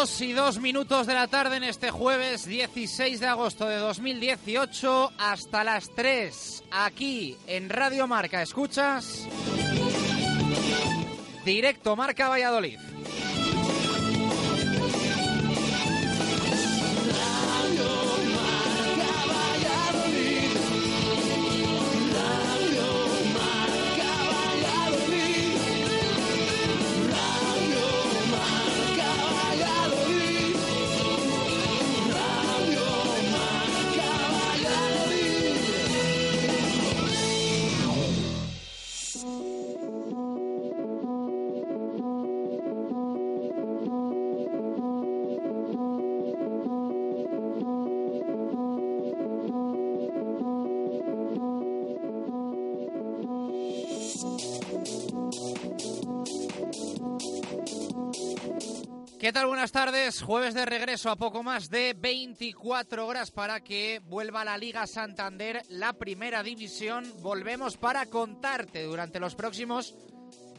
[0.00, 5.12] 2 y 2 minutos de la tarde en este jueves 16 de agosto de 2018
[5.18, 8.40] hasta las 3 aquí en Radio Marca.
[8.40, 9.28] ¿Escuchas?
[11.44, 12.78] Directo Marca Valladolid.
[59.20, 59.48] ¿Qué tal?
[59.48, 60.22] Buenas tardes.
[60.22, 65.60] Jueves de regreso a poco más de 24 horas para que vuelva la Liga Santander,
[65.68, 67.04] la primera división.
[67.20, 69.94] Volvemos para contarte durante los próximos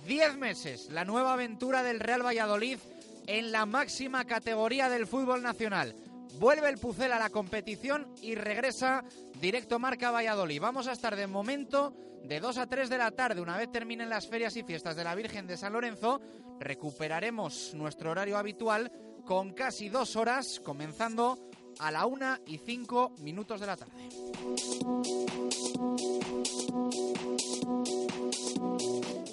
[0.06, 2.78] 10 meses la nueva aventura del Real Valladolid
[3.26, 5.96] en la máxima categoría del fútbol nacional.
[6.40, 9.04] Vuelve el Pucel a la competición y regresa
[9.42, 10.62] directo Marca Valladolid.
[10.62, 11.96] Vamos a estar de momento
[12.26, 13.42] de 2 a 3 de la tarde.
[13.42, 16.22] Una vez terminen las ferias y fiestas de la Virgen de San Lorenzo,
[16.62, 18.92] recuperaremos nuestro horario habitual
[19.26, 21.38] con casi dos horas, comenzando
[21.80, 24.10] a la 1 y 5 minutos de la tarde.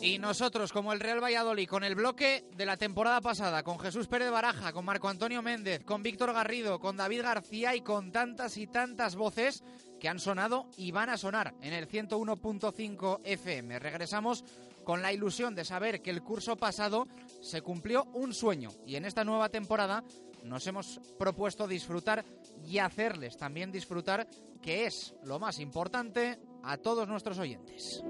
[0.01, 4.07] Y nosotros, como el Real Valladolid, con el bloque de la temporada pasada, con Jesús
[4.07, 8.57] Pérez Baraja, con Marco Antonio Méndez, con Víctor Garrido, con David García y con tantas
[8.57, 9.63] y tantas voces
[10.01, 13.79] que han sonado y van a sonar en el 101.5 FM.
[13.81, 14.45] Regresamos
[14.89, 17.07] con la ilusión de saber que el curso pasado
[17.43, 20.03] se cumplió un sueño y en esta nueva temporada
[20.45, 22.25] nos hemos propuesto disfrutar
[22.67, 24.27] y hacerles también disfrutar,
[24.63, 28.03] que es lo más importante, a todos nuestros oyentes.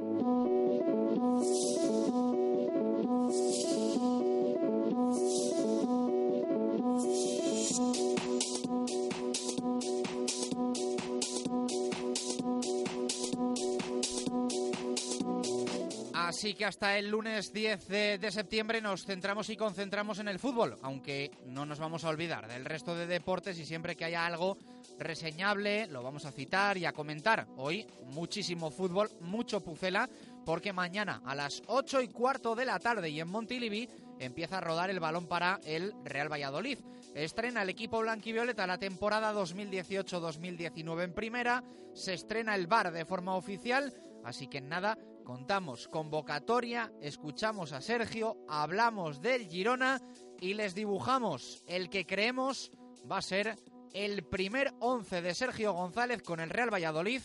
[16.38, 20.78] Así que hasta el lunes 10 de, septiembre nos centramos y concentramos en el fútbol,
[20.82, 24.56] aunque no nos vamos a olvidar del resto de deportes y siempre que haya algo
[25.00, 27.48] reseñable lo vamos a citar y a comentar.
[27.56, 30.08] Hoy muchísimo fútbol, mucho pucela,
[30.46, 33.88] porque mañana a las 8 y cuarto de la tarde y en Montilivi
[34.20, 36.78] empieza a rodar el balón para el Real Valladolid.
[37.16, 41.64] Estrena el equipo blanquivioleta la temporada 2018-2019 en primera,
[41.94, 43.92] se estrena el bar de forma oficial,
[44.24, 44.96] así que nada,
[45.28, 50.00] contamos convocatoria, escuchamos a Sergio, hablamos del Girona
[50.40, 52.72] y les dibujamos el que creemos
[53.12, 53.54] va a ser
[53.92, 57.20] el primer once de Sergio González con el Real Valladolid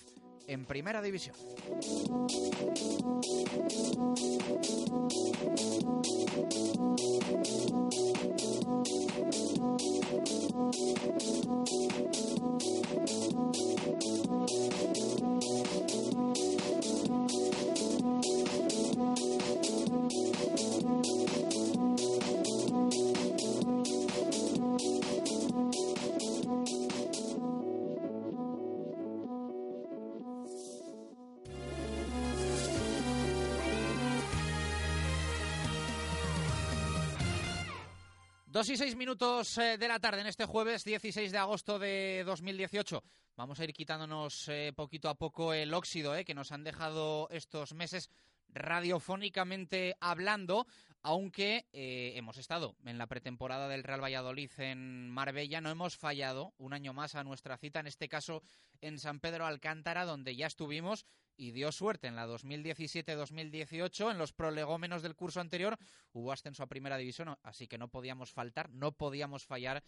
[0.47, 1.37] en primera división.
[38.63, 42.23] 2 y 6 minutos eh, de la tarde en este jueves 16 de agosto de
[42.25, 43.03] 2018.
[43.35, 47.27] Vamos a ir quitándonos eh, poquito a poco el óxido eh, que nos han dejado
[47.29, 48.09] estos meses
[48.47, 50.65] radiofónicamente hablando,
[51.01, 56.71] aunque hemos estado en la pretemporada del Real Valladolid en Marbella, no hemos fallado un
[56.71, 58.43] año más a nuestra cita, en este caso
[58.79, 61.05] en San Pedro Alcántara, donde ya estuvimos
[61.37, 64.11] y dio suerte en la 2017-2018.
[64.11, 65.77] En los prolegómenos del curso anterior
[66.13, 69.83] hubo ascenso a primera división, así que no podíamos faltar, no podíamos fallar.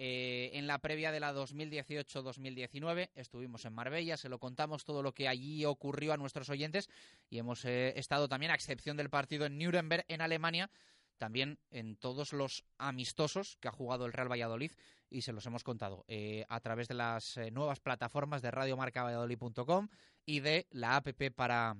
[0.00, 5.12] Eh, en la previa de la 2018-2019 estuvimos en Marbella, se lo contamos todo lo
[5.12, 6.88] que allí ocurrió a nuestros oyentes
[7.28, 10.70] y hemos eh, estado también, a excepción del partido en Nuremberg, en Alemania,
[11.18, 14.72] también en todos los amistosos que ha jugado el Real Valladolid
[15.10, 19.88] y se los hemos contado eh, a través de las eh, nuevas plataformas de radiomarcavalladolid.com
[20.24, 21.76] y de la APP para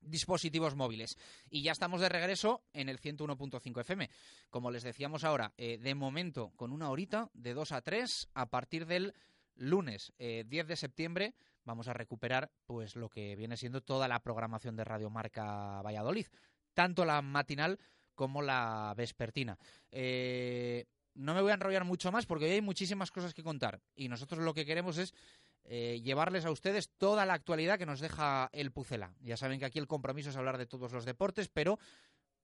[0.00, 1.16] dispositivos móviles.
[1.50, 4.10] Y ya estamos de regreso en el 101.5 FM.
[4.50, 8.46] Como les decíamos ahora, eh, de momento con una horita de 2 a 3 a
[8.46, 9.14] partir del
[9.56, 11.34] lunes 10 de septiembre
[11.64, 16.26] vamos a recuperar pues lo que viene siendo toda la programación de Radio Marca Valladolid,
[16.72, 17.78] tanto la matinal
[18.18, 19.56] como la vespertina.
[19.92, 23.80] Eh, no me voy a enrollar mucho más porque hoy hay muchísimas cosas que contar
[23.94, 25.14] y nosotros lo que queremos es
[25.62, 29.14] eh, llevarles a ustedes toda la actualidad que nos deja el Pucela.
[29.20, 31.78] Ya saben que aquí el compromiso es hablar de todos los deportes, pero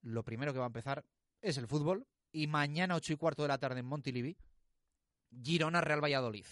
[0.00, 1.05] lo primero que va a empezar
[1.43, 4.37] es el fútbol y mañana ocho y cuarto de la tarde en Montilivi,
[5.43, 6.47] Girona Real Valladolid.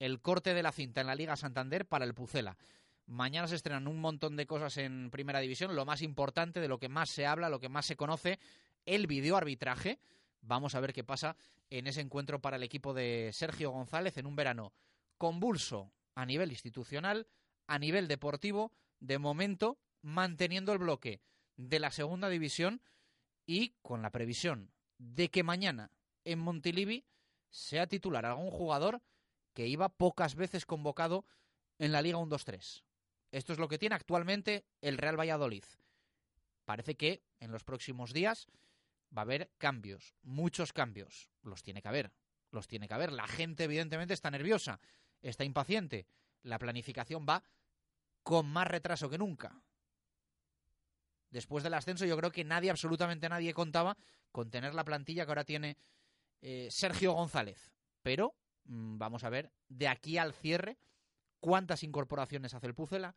[0.00, 2.58] El corte de la cinta en la Liga Santander para el Pucela.
[3.06, 6.78] Mañana se estrenan un montón de cosas en Primera División, lo más importante, de lo
[6.78, 8.40] que más se habla, lo que más se conoce,
[8.84, 10.00] el videoarbitraje.
[10.40, 11.36] Vamos a ver qué pasa
[11.70, 14.72] en ese encuentro para el equipo de Sergio González en un verano
[15.18, 17.28] convulso a nivel institucional,
[17.68, 21.20] a nivel deportivo, de momento manteniendo el bloque
[21.56, 22.82] de la segunda división
[23.46, 25.90] y con la previsión de que mañana
[26.24, 27.04] en Montilivi
[27.50, 29.00] sea titular algún jugador
[29.54, 31.24] que iba pocas veces convocado
[31.78, 32.85] en la Liga 1-2-3.
[33.36, 35.64] Esto es lo que tiene actualmente el Real Valladolid.
[36.64, 38.46] Parece que en los próximos días
[39.14, 41.28] va a haber cambios, muchos cambios.
[41.42, 42.14] Los tiene que haber,
[42.50, 43.12] los tiene que haber.
[43.12, 44.80] La gente evidentemente está nerviosa,
[45.20, 46.06] está impaciente.
[46.44, 47.44] La planificación va
[48.22, 49.60] con más retraso que nunca.
[51.28, 53.98] Después del ascenso yo creo que nadie, absolutamente nadie contaba
[54.32, 55.76] con tener la plantilla que ahora tiene
[56.40, 57.70] eh, Sergio González.
[58.00, 60.78] Pero mm, vamos a ver de aquí al cierre
[61.46, 63.14] cuántas incorporaciones hace el Pucela,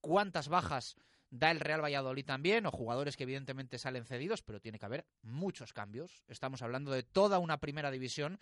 [0.00, 0.94] cuántas bajas
[1.30, 5.04] da el Real Valladolid también, o jugadores que evidentemente salen cedidos, pero tiene que haber
[5.22, 6.22] muchos cambios.
[6.28, 8.38] Estamos hablando de toda una primera división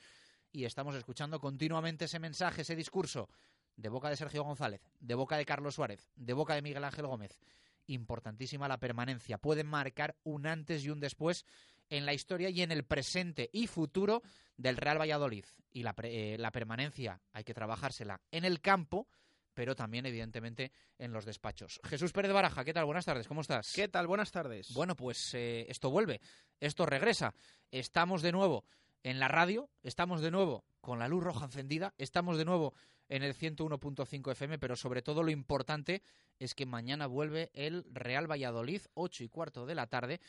[0.53, 3.31] y estamos escuchando continuamente ese mensaje, ese discurso
[3.77, 7.07] de boca de Sergio González, de boca de Carlos Suárez, de boca de Miguel Ángel
[7.07, 7.41] Gómez.
[7.87, 9.39] Importantísima la permanencia.
[9.39, 11.47] Pueden marcar un antes y un después
[11.89, 14.21] en la historia y en el presente y futuro
[14.59, 15.47] del Real Valladolid.
[15.73, 19.09] Y la, eh, la permanencia hay que trabajársela en el campo
[19.55, 21.81] pero también, evidentemente, en los despachos.
[21.85, 22.85] Jesús Pérez Baraja, ¿qué tal?
[22.85, 23.73] Buenas tardes, ¿cómo estás?
[23.73, 24.07] ¿Qué tal?
[24.07, 24.73] Buenas tardes.
[24.75, 26.21] Bueno, pues eh, esto vuelve,
[26.61, 27.35] esto regresa.
[27.71, 28.65] Estamos de nuevo
[29.03, 32.75] en la radio, estamos de nuevo con la luz roja encendida, estamos de nuevo
[33.09, 36.03] en el 101.5 FM, pero sobre todo lo importante
[36.39, 40.21] es que mañana vuelve el Real Valladolid, 8 y cuarto de la tarde,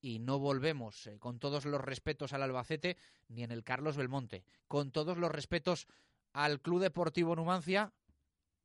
[0.00, 2.96] y no volvemos, eh, con todos los respetos al Albacete,
[3.28, 5.88] ni en el Carlos Belmonte, con todos los respetos
[6.32, 7.92] al Club Deportivo Numancia,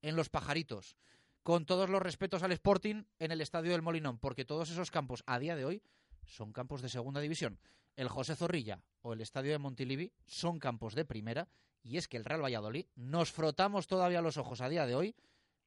[0.04, 0.96] en Los Pajaritos,
[1.42, 5.24] con todos los respetos al Sporting en el estadio del Molinón, porque todos esos campos
[5.26, 5.82] a día de hoy
[6.28, 7.60] son campos de segunda división.
[7.96, 11.48] El José Zorrilla o el estadio de Montilivi son campos de primera
[11.84, 15.16] y es que el Real Valladolid, nos frotamos todavía los ojos a día de hoy,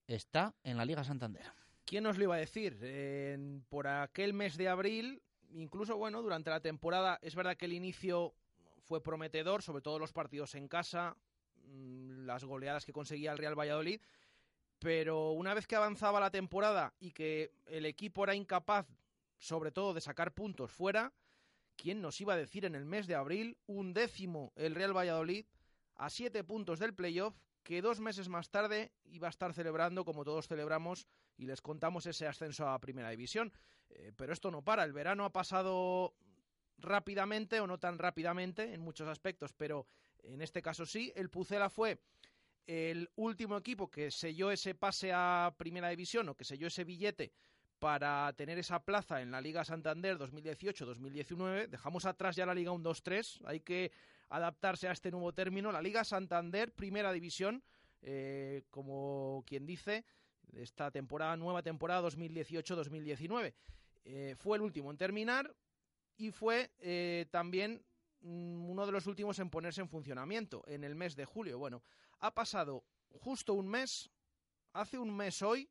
[0.06, 1.44] está en la Liga Santander.
[1.84, 2.78] ¿Quién nos lo iba a decir?
[3.68, 8.34] por aquel mes de abril, incluso bueno, durante la temporada, es verdad que el inicio
[8.80, 11.16] fue prometedor, sobre todo los partidos en casa,
[11.64, 14.00] mm, las goleadas que conseguía el Real Valladolid,
[14.86, 18.86] pero una vez que avanzaba la temporada y que el equipo era incapaz,
[19.36, 21.12] sobre todo, de sacar puntos fuera,
[21.74, 25.44] ¿quién nos iba a decir en el mes de abril un décimo el Real Valladolid
[25.96, 30.24] a siete puntos del playoff que dos meses más tarde iba a estar celebrando, como
[30.24, 33.52] todos celebramos, y les contamos ese ascenso a Primera División.
[33.88, 36.14] Eh, pero esto no para, el verano ha pasado
[36.78, 39.88] rápidamente o no tan rápidamente en muchos aspectos, pero
[40.22, 41.12] en este caso sí.
[41.16, 41.98] El Pucela fue
[42.66, 47.32] el último equipo que selló ese pase a Primera División o que selló ese billete
[47.78, 51.68] para tener esa plaza en la Liga Santander 2018-2019.
[51.68, 53.92] Dejamos atrás ya la Liga 1-2-3, hay que
[54.28, 55.70] adaptarse a este nuevo término.
[55.70, 57.62] La Liga Santander, Primera División,
[58.02, 60.04] eh, como quien dice,
[60.54, 63.54] esta temporada, nueva temporada 2018-2019.
[64.04, 65.54] Eh, fue el último en terminar
[66.16, 67.82] y fue eh, también
[68.20, 71.58] mm, uno de los últimos en ponerse en funcionamiento en el mes de julio.
[71.58, 71.82] Bueno,
[72.20, 74.10] ha pasado justo un mes,
[74.72, 75.70] hace un mes hoy,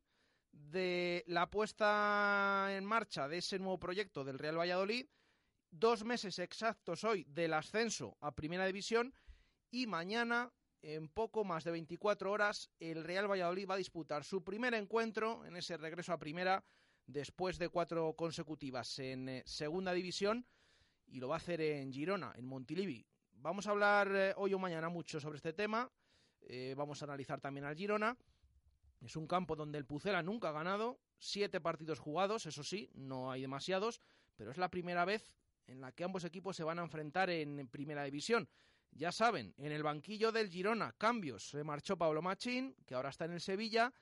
[0.52, 5.06] de la puesta en marcha de ese nuevo proyecto del Real Valladolid,
[5.70, 9.14] dos meses exactos hoy del ascenso a Primera División
[9.70, 14.42] y mañana, en poco más de 24 horas, el Real Valladolid va a disputar su
[14.44, 16.64] primer encuentro en ese regreso a Primera
[17.06, 20.46] después de cuatro consecutivas en eh, Segunda División
[21.06, 23.06] y lo va a hacer en Girona, en Montilivi.
[23.32, 25.90] Vamos a hablar eh, hoy o mañana mucho sobre este tema.
[26.46, 28.16] Eh, vamos a analizar también al Girona.
[29.02, 33.30] Es un campo donde el Pucela nunca ha ganado, siete partidos jugados, eso sí, no
[33.30, 34.00] hay demasiados,
[34.36, 35.34] pero es la primera vez
[35.66, 38.48] en la que ambos equipos se van a enfrentar en Primera División.
[38.92, 41.50] Ya saben, en el banquillo del Girona, cambios.
[41.50, 43.92] Se marchó Pablo Machín, que ahora está en el Sevilla,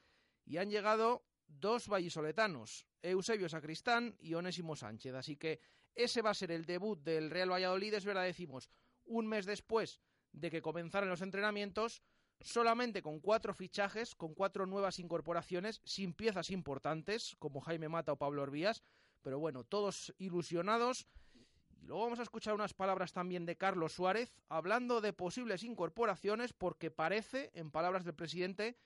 [0.45, 5.15] y han llegado dos vallisoletanos, Eusebio Sacristán y Onésimo Sánchez.
[5.15, 5.61] Así que
[5.95, 8.71] ese va a ser el debut del Real Valladolid, es verdad, decimos,
[9.05, 10.01] un mes después
[10.33, 12.03] de que comenzaran los entrenamientos,
[12.41, 18.17] solamente con cuatro fichajes, con cuatro nuevas incorporaciones, sin piezas importantes, como Jaime Mata o
[18.17, 18.83] Pablo Orbías,
[19.23, 21.07] pero bueno, todos ilusionados.
[21.83, 26.91] Luego vamos a escuchar unas palabras también de Carlos Suárez, hablando de posibles incorporaciones, porque
[26.91, 28.79] parece, en palabras del presidente,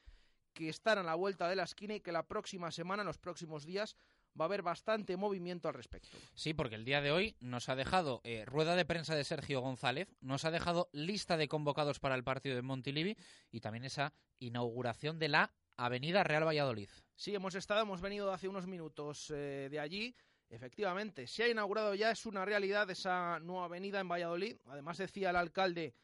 [0.52, 3.18] que están a la vuelta de la esquina y que la próxima semana, en los
[3.18, 3.96] próximos días,
[4.38, 6.16] va a haber bastante movimiento al respecto.
[6.34, 9.60] Sí, porque el día de hoy nos ha dejado eh, rueda de prensa de Sergio
[9.60, 13.16] González, nos ha dejado lista de convocados para el partido de Montilivi
[13.50, 16.88] y también esa inauguración de la Avenida Real Valladolid.
[17.14, 20.14] Sí, hemos estado, hemos venido hace unos minutos eh, de allí
[20.50, 24.56] Efectivamente, se ha inaugurado ya, es una realidad esa nueva avenida en Valladolid.
[24.66, 25.94] Además decía el alcalde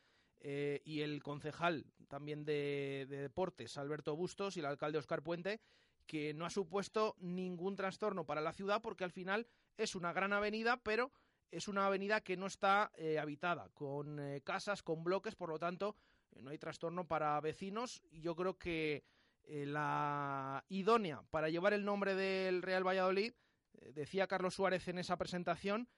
[0.41, 5.61] eh, y el concejal también de, deportes, Alberto Bustos, y el alcalde Oscar Puente,
[6.07, 9.47] que no ha supuesto ningún trastorno para la ciudad porque al final
[9.77, 11.13] es una gran avenida, pero
[11.51, 15.59] es una avenida que no está eh, habitada, con eh, casas, con bloques, por lo
[15.59, 15.97] tanto
[16.43, 18.03] no hay trastorno para vecinos.
[18.11, 19.05] Y yo creo que
[19.47, 23.35] la idónea para llevar el nombre del Real Valladolid
[23.75, 25.89] eh, decía Carlos Suárez en esa presentación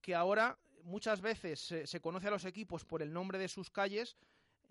[0.00, 4.16] que ahora muchas veces se, conoce a los equipos por el nombre de sus calles.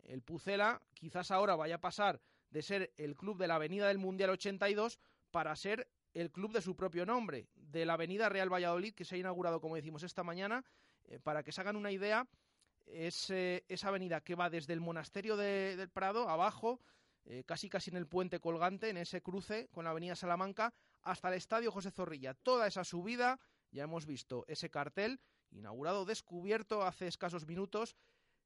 [0.03, 3.97] El Pucela quizás ahora vaya a pasar de ser el club de la Avenida del
[3.97, 4.99] Mundial 82
[5.31, 9.15] para ser el club de su propio nombre, de la Avenida Real Valladolid, que se
[9.15, 10.63] ha inaugurado, como decimos, esta mañana.
[11.05, 12.27] Eh, para que se hagan una idea,
[12.85, 16.81] es eh, esa avenida que va desde el monasterio del Prado, abajo,
[17.45, 21.33] casi casi en el puente colgante, en ese cruce con la Avenida Salamanca, hasta el
[21.33, 22.33] Estadio José Zorrilla.
[22.33, 23.37] Toda esa subida,
[23.69, 25.19] ya hemos visto ese cartel,
[25.51, 27.95] inaugurado, descubierto hace escasos minutos,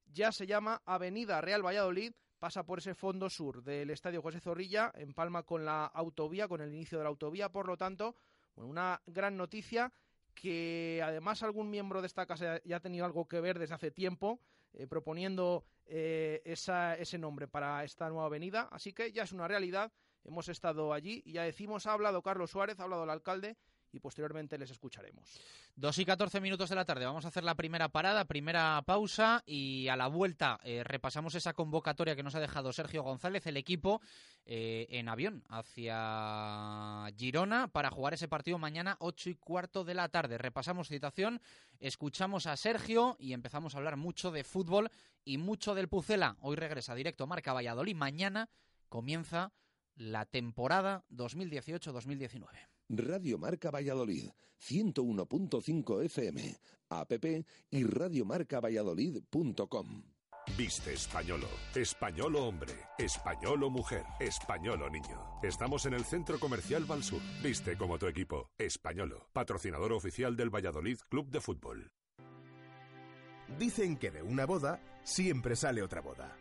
[0.05, 4.91] ya se llama Avenida Real Valladolid, pasa por ese fondo sur del Estadio José Zorrilla,
[4.95, 8.15] en palma con la autovía, con el inicio de la autovía, por lo tanto,
[8.55, 9.93] una gran noticia
[10.33, 13.91] que además algún miembro de esta casa ya ha tenido algo que ver desde hace
[13.91, 14.39] tiempo,
[14.73, 19.91] eh, proponiendo eh, ese nombre para esta nueva avenida, así que ya es una realidad.
[20.23, 23.55] Hemos estado allí y ya decimos, ha hablado Carlos Suárez, ha hablado el alcalde
[23.91, 25.39] y posteriormente les escucharemos.
[25.75, 27.05] Dos y catorce minutos de la tarde.
[27.05, 31.53] Vamos a hacer la primera parada, primera pausa y a la vuelta eh, repasamos esa
[31.53, 34.01] convocatoria que nos ha dejado Sergio González, el equipo
[34.45, 40.09] eh, en avión hacia Girona para jugar ese partido mañana ocho y cuarto de la
[40.09, 40.37] tarde.
[40.37, 41.41] Repasamos citación,
[41.79, 44.89] escuchamos a Sergio y empezamos a hablar mucho de fútbol
[45.23, 46.37] y mucho del Pucela.
[46.41, 47.95] Hoy regresa directo Marca Valladolid.
[47.95, 48.49] Mañana
[48.89, 49.53] comienza
[49.95, 52.70] la temporada 2018-2019.
[52.93, 56.57] Radio Marca Valladolid, 101.5 FM,
[56.89, 57.13] app
[57.69, 60.03] y radiomarcavalladolid.com.
[60.57, 65.39] Viste españolo, españolo hombre, españolo mujer, españolo niño.
[65.41, 67.21] Estamos en el Centro Comercial Valsur.
[67.41, 71.93] Viste como tu equipo, españolo, patrocinador oficial del Valladolid Club de Fútbol.
[73.57, 76.40] Dicen que de una boda siempre sale otra boda.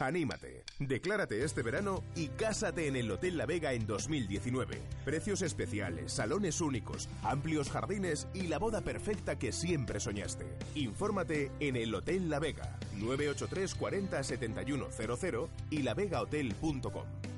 [0.00, 4.80] Anímate, declárate este verano y cásate en el Hotel La Vega en 2019.
[5.04, 10.46] Precios especiales, salones únicos, amplios jardines y la boda perfecta que siempre soñaste.
[10.74, 17.37] Infórmate en el Hotel La Vega, 983 40 7100 y lavegahotel.com.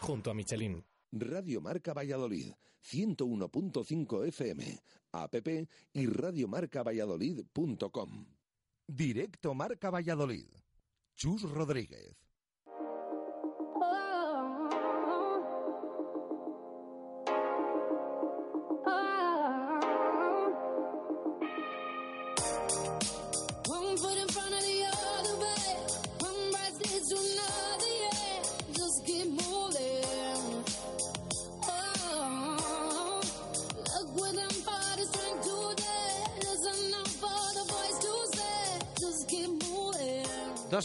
[0.00, 0.82] junto a Michelin.
[1.12, 4.80] Radio Marca Valladolid, 101.5 FM,
[5.12, 5.34] app
[5.92, 8.26] y radiomarcavalladolid.com.
[8.86, 10.46] Directo Marca Valladolid.
[11.16, 12.25] Chus Rodríguez.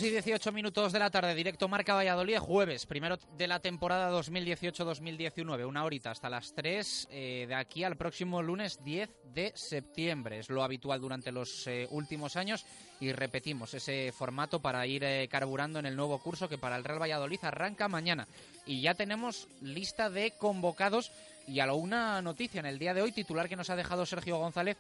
[0.01, 5.67] Y 18 minutos de la tarde, directo Marca Valladolid, jueves, primero de la temporada 2018-2019,
[5.67, 10.39] una horita hasta las 3, eh, de aquí al próximo lunes 10 de septiembre.
[10.39, 12.65] Es lo habitual durante los eh, últimos años
[12.99, 16.83] y repetimos ese formato para ir eh, carburando en el nuevo curso que para el
[16.83, 18.27] Real Valladolid arranca mañana.
[18.65, 21.11] Y ya tenemos lista de convocados
[21.47, 24.77] y alguna noticia en el día de hoy, titular que nos ha dejado Sergio González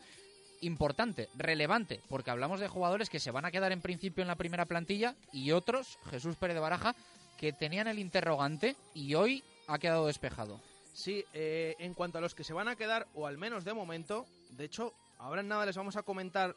[0.61, 4.35] importante, relevante, porque hablamos de jugadores que se van a quedar en principio en la
[4.35, 6.95] primera plantilla y otros, Jesús Pérez de Baraja,
[7.37, 10.59] que tenían el interrogante y hoy ha quedado despejado.
[10.93, 13.73] Sí, eh, en cuanto a los que se van a quedar, o al menos de
[13.73, 16.55] momento, de hecho, ahora en nada les vamos a comentar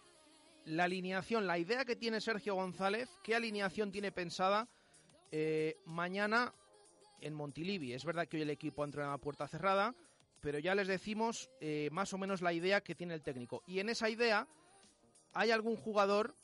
[0.66, 4.66] la alineación, la idea que tiene Sergio González, qué alineación tiene pensada
[5.30, 6.52] eh, mañana
[7.20, 7.92] en Montilivi.
[7.92, 9.94] Es verdad que hoy el equipo entra en la puerta cerrada,
[10.44, 13.62] pero ya les decimos eh, más o menos la idea que tiene el técnico.
[13.66, 14.46] Y en esa idea
[15.32, 16.34] hay algún jugador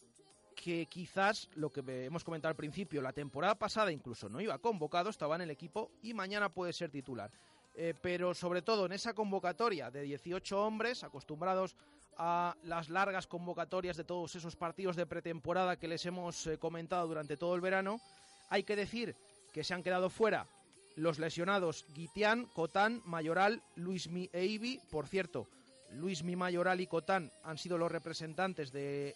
[0.57, 5.11] que quizás, lo que hemos comentado al principio, la temporada pasada incluso no iba convocado,
[5.11, 7.31] estaba en el equipo y mañana puede ser titular.
[7.75, 11.77] Eh, pero sobre todo en esa convocatoria de 18 hombres, acostumbrados
[12.17, 17.07] a las largas convocatorias de todos esos partidos de pretemporada que les hemos eh, comentado
[17.07, 18.01] durante todo el verano,
[18.49, 19.15] hay que decir
[19.53, 20.47] que se han quedado fuera
[20.97, 24.81] los lesionados Guitián, Cotán, Mayoral, Luismi e Ibi.
[24.91, 25.47] Por cierto,
[25.93, 29.15] Luismi, Mayoral y Cotán han sido los representantes del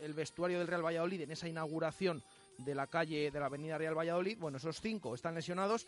[0.00, 2.22] el vestuario del Real Valladolid en esa inauguración
[2.58, 4.38] de la calle de la Avenida Real Valladolid.
[4.38, 5.86] Bueno, esos cinco están lesionados.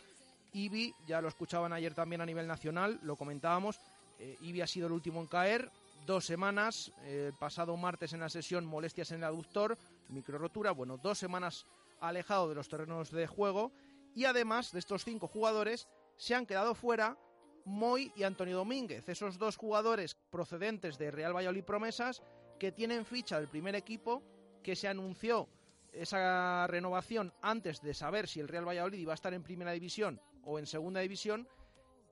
[0.53, 3.79] Ibi, ya lo escuchaban ayer también a nivel nacional, lo comentábamos.
[4.19, 5.71] Eh, Ibi ha sido el último en caer.
[6.05, 9.77] dos semanas, el pasado martes en la sesión molestias en el aductor,
[10.09, 11.65] microrotura, bueno, dos semanas
[12.01, 13.71] alejado de los terrenos de juego
[14.15, 17.17] y además de estos cinco jugadores se han quedado fuera
[17.65, 22.21] Moy y Antonio Domínguez, esos dos jugadores procedentes de Real Valladolid Promesas
[22.59, 24.21] que tienen ficha del primer equipo,
[24.61, 25.47] que se anunció
[25.93, 30.19] esa renovación antes de saber si el Real Valladolid iba a estar en primera división
[30.43, 31.47] o en segunda división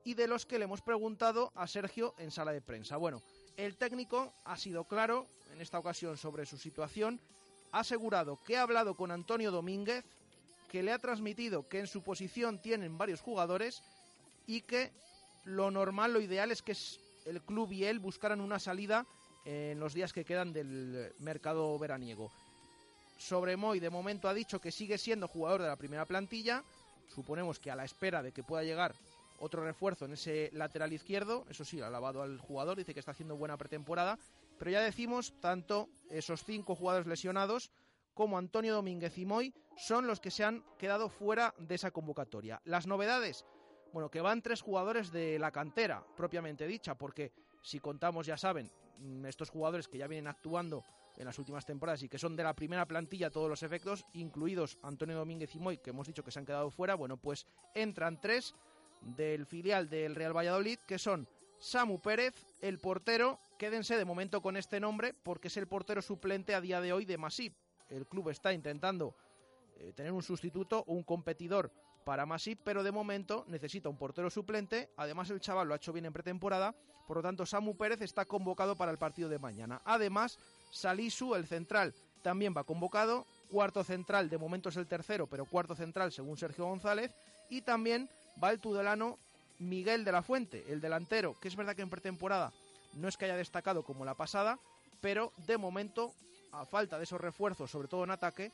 [0.03, 2.97] y de los que le hemos preguntado a Sergio en sala de prensa.
[2.97, 3.21] Bueno,
[3.57, 7.19] el técnico ha sido claro en esta ocasión sobre su situación,
[7.71, 10.05] ha asegurado que ha hablado con Antonio Domínguez,
[10.71, 13.83] que le ha transmitido que en su posición tienen varios jugadores
[14.47, 14.93] y que
[15.43, 16.73] lo normal, lo ideal es que
[17.25, 19.05] el club y él buscaran una salida
[19.43, 22.31] en los días que quedan del mercado veraniego.
[23.17, 26.63] Sobre Moy, de momento ha dicho que sigue siendo jugador de la primera plantilla.
[27.13, 28.95] Suponemos que a la espera de que pueda llegar
[29.39, 31.45] otro refuerzo en ese lateral izquierdo.
[31.49, 34.17] Eso sí, ha alabado al jugador, dice que está haciendo buena pretemporada.
[34.57, 37.71] Pero ya decimos, tanto esos cinco jugadores lesionados
[38.13, 42.61] como Antonio Domínguez y Moy son los que se han quedado fuera de esa convocatoria.
[42.65, 43.45] Las novedades,
[43.93, 48.71] bueno, que van tres jugadores de la cantera, propiamente dicha, porque si contamos, ya saben,
[48.99, 50.83] mm, estos jugadores que ya vienen actuando
[51.17, 54.77] en las últimas temporadas y que son de la primera plantilla todos los efectos, incluidos
[54.81, 57.45] Antonio Domínguez y Moy, que hemos dicho que se han quedado fuera, bueno, pues
[57.75, 58.55] entran tres
[59.01, 61.27] del filial del Real Valladolid, que son
[61.59, 66.55] Samu Pérez, el portero, quédense de momento con este nombre porque es el portero suplente
[66.55, 67.55] a día de hoy de Masip.
[67.91, 69.13] El club está intentando
[69.77, 71.71] eh, tener un sustituto un competidor
[72.03, 74.89] para Masip, pero de momento necesita un portero suplente.
[74.97, 76.73] Además, el chaval lo ha hecho bien en pretemporada,
[77.11, 79.81] por lo tanto, Samu Pérez está convocado para el partido de mañana.
[79.83, 80.39] Además,
[80.71, 83.25] Salisu, el central, también va convocado.
[83.49, 87.13] Cuarto central, de momento es el tercero, pero cuarto central según Sergio González.
[87.49, 88.09] Y también
[88.41, 89.17] va el tudelano
[89.59, 92.53] Miguel de la Fuente, el delantero, que es verdad que en pretemporada
[92.93, 94.57] no es que haya destacado como la pasada,
[95.01, 96.13] pero de momento,
[96.51, 98.51] a falta de esos refuerzos, sobre todo en ataque,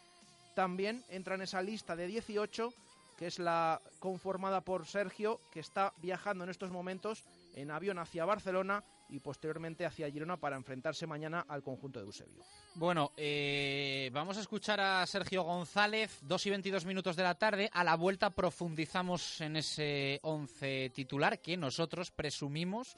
[0.55, 2.73] también entra en esa lista de 18
[3.17, 7.23] que es la conformada por Sergio, que está viajando en estos momentos
[7.55, 12.43] en avión hacia Barcelona y posteriormente hacia Girona para enfrentarse mañana al conjunto de Eusebio.
[12.75, 17.69] Bueno, eh, vamos a escuchar a Sergio González, 2 y 22 minutos de la tarde.
[17.73, 22.95] A la vuelta profundizamos en ese 11 titular que nosotros presumimos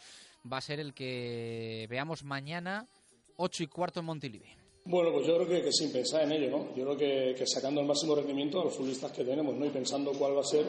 [0.52, 2.86] va a ser el que veamos mañana,
[3.38, 4.59] 8 y cuarto en Montilivi.
[4.90, 6.76] Bueno, pues yo creo que, sin pensar en ello, ¿no?
[6.76, 9.64] Yo creo que, que, sacando el máximo rendimiento a los futbolistas que tenemos, ¿no?
[9.64, 10.66] Y pensando cuál va a ser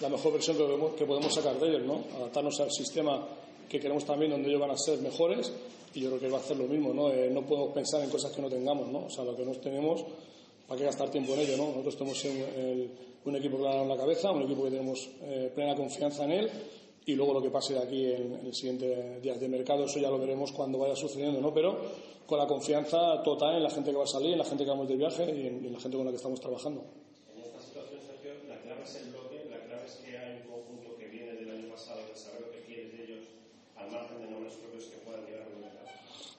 [0.00, 2.02] la mejor versión que podemos, que podemos sacar de ellos, ¿no?
[2.16, 3.24] Adaptarnos al sistema
[3.68, 5.52] que queremos también, donde ellos van a ser mejores,
[5.94, 7.12] y yo creo que va a hacer lo mismo, ¿no?
[7.12, 9.06] Eh, no podemos pensar en cosas que no tengamos, ¿no?
[9.06, 10.04] O sea, lo que no tenemos,
[10.66, 11.68] ¿para qué gastar tiempo en ello, no?
[11.68, 12.90] Nosotros tenemos un,
[13.26, 16.50] un equipo claro en la cabeza, un equipo que tenemos eh, plena confianza en él,
[17.06, 19.98] y luego lo que pase de aquí en, en el siguiente días de mercado, eso
[19.98, 21.52] ya lo veremos cuando vaya sucediendo, ¿no?
[21.52, 21.78] Pero
[22.26, 24.70] con la confianza total en la gente que va a salir, en la gente que
[24.70, 26.84] vamos de viaje y en, en la gente con la que estamos trabajando.
[27.34, 30.50] En esta situación, Sergio, la clave es el bloque, la clave es que hay un
[30.50, 33.24] conjunto que viene del año pasado, de saber lo que quieres de ellos,
[33.76, 35.88] al margen de nombres propios que puedan llegar a mercado.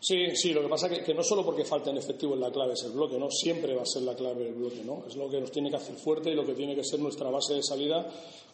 [0.05, 2.83] Sí, sí, lo que pasa es que, no solo porque falten efectivos la clave es
[2.83, 3.31] el bloque, ¿no?
[3.31, 5.05] Siempre va a ser la clave el bloque, ¿no?
[5.07, 7.29] Es lo que nos tiene que hacer fuerte y lo que tiene que ser nuestra
[7.29, 8.05] base de salida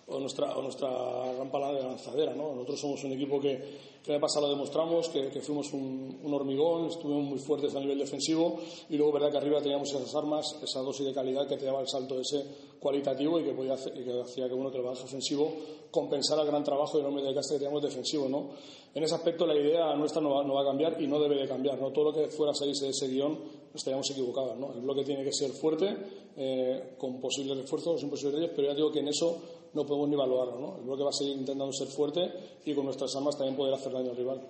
[0.09, 0.89] o nuestra, o nuestra
[1.33, 2.35] rampa de lanzadera.
[2.35, 2.53] ¿no?
[2.53, 3.59] Nosotros somos un equipo que,
[4.03, 7.79] que el pasado lo demostramos, que, que fuimos un, un, hormigón, estuvimos muy fuertes a
[7.79, 8.59] nivel defensivo
[8.89, 11.81] y luego verdad que arriba teníamos esas armas, esa dosis de calidad que te daba
[11.81, 12.43] el salto ese
[12.79, 15.53] cualitativo y que, podía hacer, y que hacía que uno que el trabajo ofensivo
[15.91, 18.29] compensara el gran trabajo y el nombre de casa que teníamos defensivo.
[18.29, 18.51] ¿no?
[18.93, 21.35] En ese aspecto la idea nuestra no va, no va a cambiar y no debe
[21.35, 21.79] de cambiar.
[21.79, 21.91] ¿no?
[21.91, 23.37] Todo lo que fuera a salirse de ese guion
[23.73, 24.57] estaríamos equivocados.
[24.57, 24.73] ¿no?
[24.73, 25.95] El bloque tiene que ser fuerte,
[26.37, 29.41] eh, con posibles refuerzos sin posibles ellos, pero ya digo que en eso
[29.73, 30.59] no podemos ni valorarlo.
[30.59, 30.75] ¿no?
[30.77, 32.31] El bloque va a seguir intentando ser fuerte
[32.65, 34.41] y con nuestras armas también poder hacer daño al rival.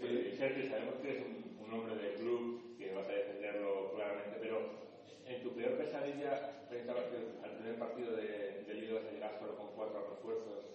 [0.00, 4.58] Eh, sabemos que es un, un, hombre de club que vas a defenderlo claramente, pero
[5.26, 9.38] en tu peor pesadilla pensabas que al primer partido de, de Liga vas a llegar
[9.40, 10.70] solo con cuatro refuerzos.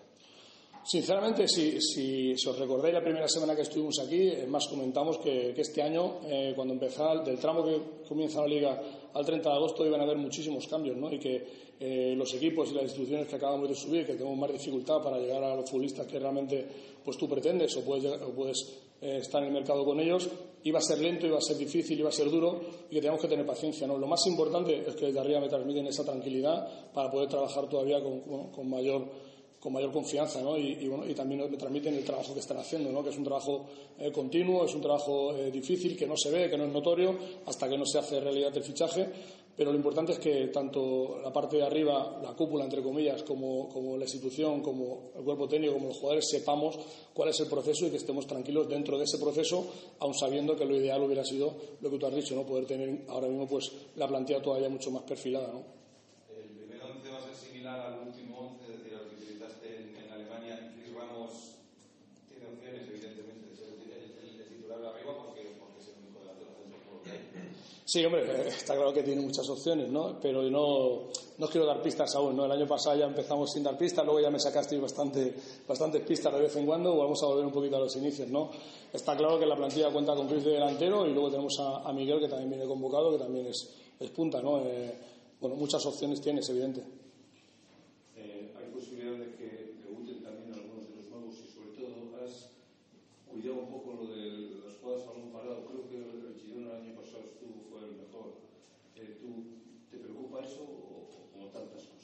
[0.86, 5.54] Sinceramente, si, si, si, os recordáis la primera semana que estuvimos aquí, más comentamos que,
[5.56, 8.82] que este año, eh, cuando empezaba del tramo que comienza la liga
[9.14, 11.10] al 30 de agosto, iban a haber muchísimos cambios, ¿no?
[11.12, 11.48] Y que
[11.80, 15.18] eh, los equipos y las instituciones que acabamos de subir, que tenemos más dificultad para
[15.18, 16.68] llegar a los futbolistas que realmente
[17.04, 18.58] pues tú pretendes o puedes, o puedes
[19.02, 20.30] eh, estar en el mercado con ellos,
[20.64, 23.22] iba a ser lento, iba a ser difícil, iba a ser duro y que tenemos
[23.22, 23.88] que tener paciencia.
[23.88, 23.98] ¿no?
[23.98, 28.02] Lo más importante es que desde arriba me transmiten esa tranquilidad para poder trabajar todavía
[28.02, 29.33] con, con, con mayor
[29.64, 30.58] con mayor confianza ¿no?
[30.58, 33.02] y, y, bueno, y, también me transmiten el trabajo que están haciendo, ¿no?
[33.02, 33.66] que es un trabajo
[33.98, 37.18] eh, continuo, es un trabajo eh, difícil, que no se ve, que no es notorio,
[37.46, 39.08] hasta que no se hace realidad el fichaje,
[39.56, 43.70] pero lo importante es que tanto la parte de arriba, la cúpula, entre comillas, como,
[43.98, 46.78] la institución, como el cuerpo técnico, como los jugadores, sepamos
[47.14, 49.66] cuál es el proceso y que estemos tranquilos dentro de ese proceso,
[50.00, 52.44] aun sabiendo que lo ideal hubiera sido lo que tú has dicho, ¿no?
[52.44, 55.54] poder tener ahora mismo pues, la plantilla todavía mucho más perfilada.
[55.54, 55.64] ¿no?
[56.36, 59.94] El primer once va a ser similar al último once, es decir, al que utilizaste
[60.02, 60.74] en, Alemania.
[60.74, 61.32] Chris Ramos
[62.28, 66.50] tiene opciones, evidentemente, de ser el, titular de arriba porque, porque es el único delantero
[66.58, 67.22] centro que hay.
[67.94, 70.18] Sí, hombre, está claro que tiene muchas opciones, ¿no?
[70.20, 72.46] Pero no, no quiero dar pistas aún, ¿no?
[72.46, 75.36] El año pasado ya empezamos sin dar pistas, luego ya me sacaste bastante,
[75.68, 78.50] bastantes pistas de vez en cuando, vamos a volver un poquito a los inicios, ¿no?
[78.92, 82.20] Está claro que la plantilla cuenta con Chris de delantero y luego tenemos a, Miguel,
[82.20, 84.62] que también viene convocado, que también es, es punta, ¿no?
[84.62, 84.92] Eh,
[85.40, 87.03] bueno, muchas opciones tienes, evidente.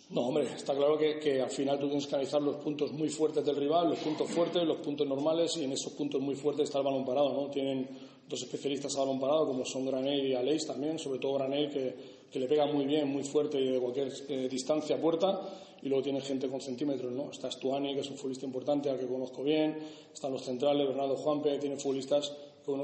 [0.10, 3.46] No, hombre, está claro que, al final tú tienes que analizar los puntos muy fuertes
[3.46, 6.80] del rival, los puntos fuertes, los puntos normales, y en esos puntos muy fuertes está
[6.80, 7.48] el balón parado, ¿no?
[7.52, 7.88] Tienen
[8.28, 12.40] dos especialistas a balón parado, como son Granel y Aleix también, sobre todo Granel, que,
[12.40, 15.42] le pega muy bien, muy fuerte y de cualquier eh, distancia a puerta,
[15.84, 17.30] y luego tiene gente con centímetros, ¿no?
[17.30, 19.78] Está Stuani, que es un futbolista importante, al que conozco bien,
[20.12, 22.34] están los centrales, Bernardo Juanpe, tiene futbolistas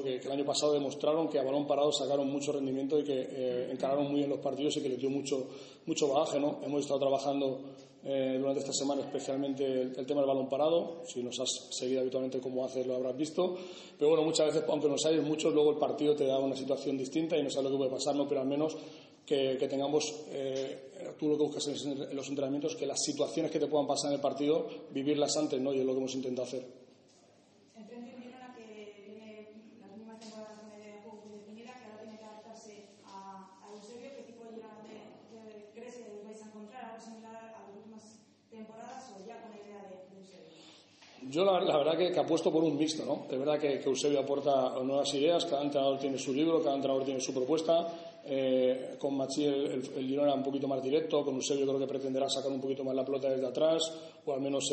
[0.03, 3.71] que, el año pasado demostraron que a balón parado sacaron mucho rendimiento y que eh,
[3.71, 5.47] encararon muy bien los partidos y que les dio mucho,
[5.85, 6.39] mucho bagaje.
[6.39, 6.59] ¿no?
[6.63, 7.61] Hemos estado trabajando
[8.03, 11.01] eh, durante esta semana especialmente el, tema del balón parado.
[11.07, 13.57] Si nos has seguido habitualmente como haces, lo habrás visto.
[13.97, 16.97] Pero bueno, muchas veces, aunque no sabes mucho, luego el partido te da una situación
[16.97, 18.27] distinta y no sabes lo que puede pasar, ¿no?
[18.27, 18.77] pero al menos
[19.25, 23.67] que, tengamos, eh, tú lo que buscas en, los entrenamientos, que las situaciones que te
[23.67, 25.73] puedan pasar en el partido, vivirlas antes, ¿no?
[25.73, 26.84] y es lo que hemos intentado hacer.
[41.35, 43.25] Yo la, verdad que, apuesto por un mixto, ¿no?
[43.29, 47.19] De verdad que, Eusebio aporta nuevas ideas, cada entrenador tiene su libro, cada entrenador tiene
[47.19, 47.89] su propuesta.
[48.25, 52.29] Eh, con Machi el, el, era un poquito más directo, con Eusebio creo que pretenderá
[52.29, 53.83] sacar un poquito más la pelota desde atrás,
[54.25, 54.65] o al menos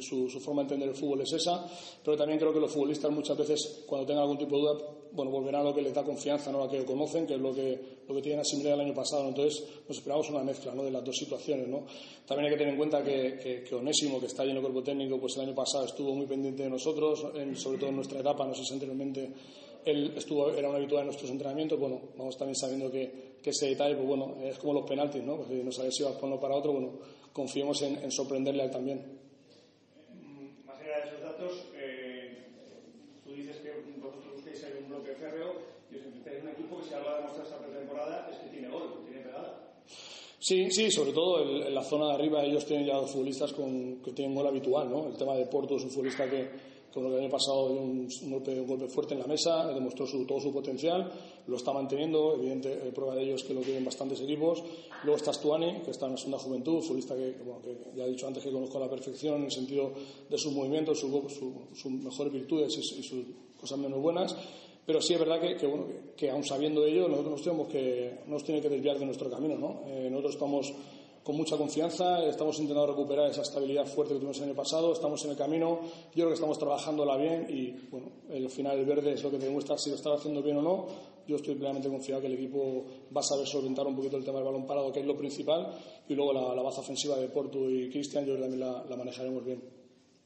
[0.00, 1.68] su, su, forma de entender el fútbol es esa.
[2.02, 4.78] Pero también creo que los futbolistas muchas veces, cuando tengan algún tipo de duda,
[5.12, 6.62] bueno, volverán a lo que les da confianza, ¿no?
[6.62, 9.28] a lo que conocen, que es lo que, lo que tienen asimilado el año pasado.
[9.28, 10.82] Entonces, nos esperamos una mezcla ¿no?
[10.84, 11.68] de las dos situaciones.
[11.68, 11.84] ¿no?
[12.26, 15.18] También hay que tener en cuenta que, que, Onésimo, que está lleno de cuerpo técnico,
[15.18, 18.54] pues el año pasado estuvo muy pendiente de nosotros, sobre todo en nuestra etapa, no
[18.54, 19.30] sé si anteriormente
[19.86, 21.78] él estuvo, era una habitual en nuestros entrenamientos.
[21.78, 25.36] Bueno, vamos también sabiendo que, que ese detalle, pues bueno, es como los penaltis, ¿no?
[25.36, 26.90] Porque no sabes si vas por uno para otro, bueno,
[27.32, 29.15] confiemos en, en sorprenderle a él también.
[40.46, 44.12] Sí, sí, sobre todo en la zona de arriba ellos tienen ya futbolistas con, que
[44.12, 45.08] tienen gol habitual, ¿no?
[45.08, 46.48] El tema de Porto es un futbolista que,
[46.94, 50.40] como el año pasado dio un, golpe, un, golpe, fuerte en la mesa, demostró todo
[50.40, 51.10] su potencial,
[51.48, 54.62] lo está manteniendo, evidente, eh, prueba de ello es que lo tienen bastantes equipos.
[55.02, 58.10] Luego está Stuani, que está en la segunda juventud, futbolista que, bueno, que ya he
[58.10, 59.90] dicho antes que conozco a la perfección en el sentido
[60.30, 63.24] de sus movimientos, sus mejores virtudes y sus
[63.58, 64.36] cosas menos buenas
[64.86, 68.44] pero sí es verdad que, bueno, que, aún sabiendo ello, nosotros nos, tenemos que, nos
[68.44, 69.56] tiene que desviar de nuestro camino.
[69.58, 69.82] ¿no?
[69.88, 70.72] Eh, nosotros estamos
[71.26, 75.24] con mucha confianza, estamos intentando recuperar esa estabilidad fuerte que tuvimos el año pasado, estamos
[75.24, 79.14] en el camino, yo creo que estamos trabajándola bien y bueno, al final el verde
[79.14, 80.86] es lo que demuestra si lo está haciendo bien o no.
[81.26, 84.38] Yo estoy plenamente confiado que el equipo va a saber solventar un poquito el tema
[84.38, 85.76] del balón parado, que es lo principal,
[86.08, 89.44] y luego la, baza ofensiva de Porto y Cristian, yo creo que también la, manejaremos
[89.44, 89.60] bien.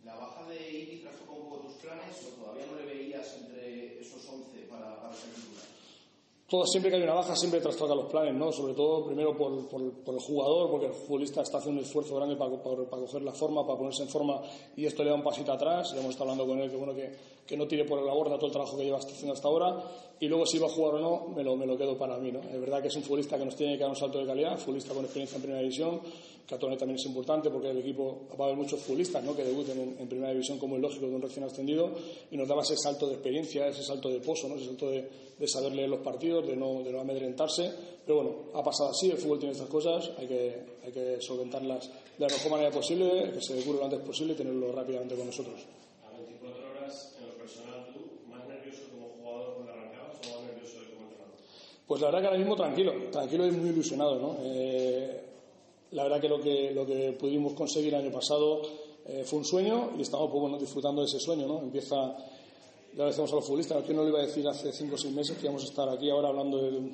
[0.05, 4.03] ¿La baja de Iki trajo un poco tus planes o todavía no le veías entre
[4.03, 5.31] esos 11 para, para ser
[6.51, 8.51] todo, siempre que hay una baja, siempre trastoca los planes, ¿no?
[8.51, 12.51] Sobre todo, primero por, el jugador, porque el futbolista está haciendo un esfuerzo grande para,
[12.51, 14.43] coger la forma, para ponerse en forma,
[14.77, 15.93] y esto le da un pasito atrás.
[15.93, 17.15] Ya hemos estado hablando con él que, bueno, que,
[17.51, 19.83] que no tire por la borda todo el trabajo que lleva haciendo hasta ahora.
[20.21, 22.31] Y luego, si va a jugar o no, me lo, me lo quedo para mí,
[22.31, 22.39] ¿no?
[22.39, 24.57] Es verdad que es un futbolista que nos tiene que dar un salto de calidad,
[24.57, 26.01] futbolista con experiencia en primera división,
[26.47, 29.35] que también es importante porque el equipo va a haber muchos futbolistas ¿no?
[29.37, 31.91] que debuten en, primera división como es lógico de un recién ascendido
[32.31, 34.57] y nos daba ese salto de experiencia, ese salto de pozo, ¿no?
[34.57, 35.09] ese salto de,
[35.39, 37.71] de saber leer los partidos, de no, de no amedrentarse.
[38.05, 41.89] Pero bueno, ha pasado así, el fútbol tiene estas cosas, hay que, hay que solventarlas
[42.19, 45.27] de la mejor manera posible, que se cure lo antes posible y tenerlo rápidamente con
[45.27, 45.61] nosotros.
[46.05, 50.45] A 24 horas, en lo personal, ¿tú más nervioso como jugador cuando arrancabas o más
[50.51, 51.39] nervioso como entrenador?
[51.90, 54.37] Pues la verdad que ahora mismo tranquilo, tranquilo y muy ilusionado, ¿no?
[54.44, 55.24] Eh,
[55.90, 58.62] la verdad que lo que, lo que pudimos conseguir el año pasado
[59.07, 61.48] eh, fue un sueño y estamos pues, disfrutando de ese sueño.
[61.48, 61.59] ¿no?
[61.59, 62.16] Empieza
[62.96, 64.98] ya le decimos a los futbolistas, que no lo iba a decir hace cinco o
[64.98, 66.92] seis meses que íbamos a estar aquí ahora hablando de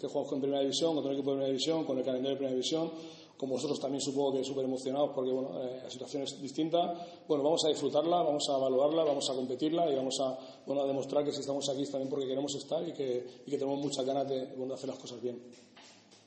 [0.00, 2.36] que jugamos en Primera División, con el equipo de Primera División, con el calendario de
[2.36, 2.90] Primera División,
[3.38, 6.92] como vosotros también supongo que súper emocionados porque bueno, eh, la situación es distinta.
[7.28, 11.24] Bueno, vamos a disfrutarla, vamos a evaluarla, vamos a competirla y vamos a, bueno, demostrar
[11.24, 14.04] que si estamos aquí es también porque queremos estar y que, y que tenemos muchas
[14.04, 15.40] ganas de, de hacer las cosas bien.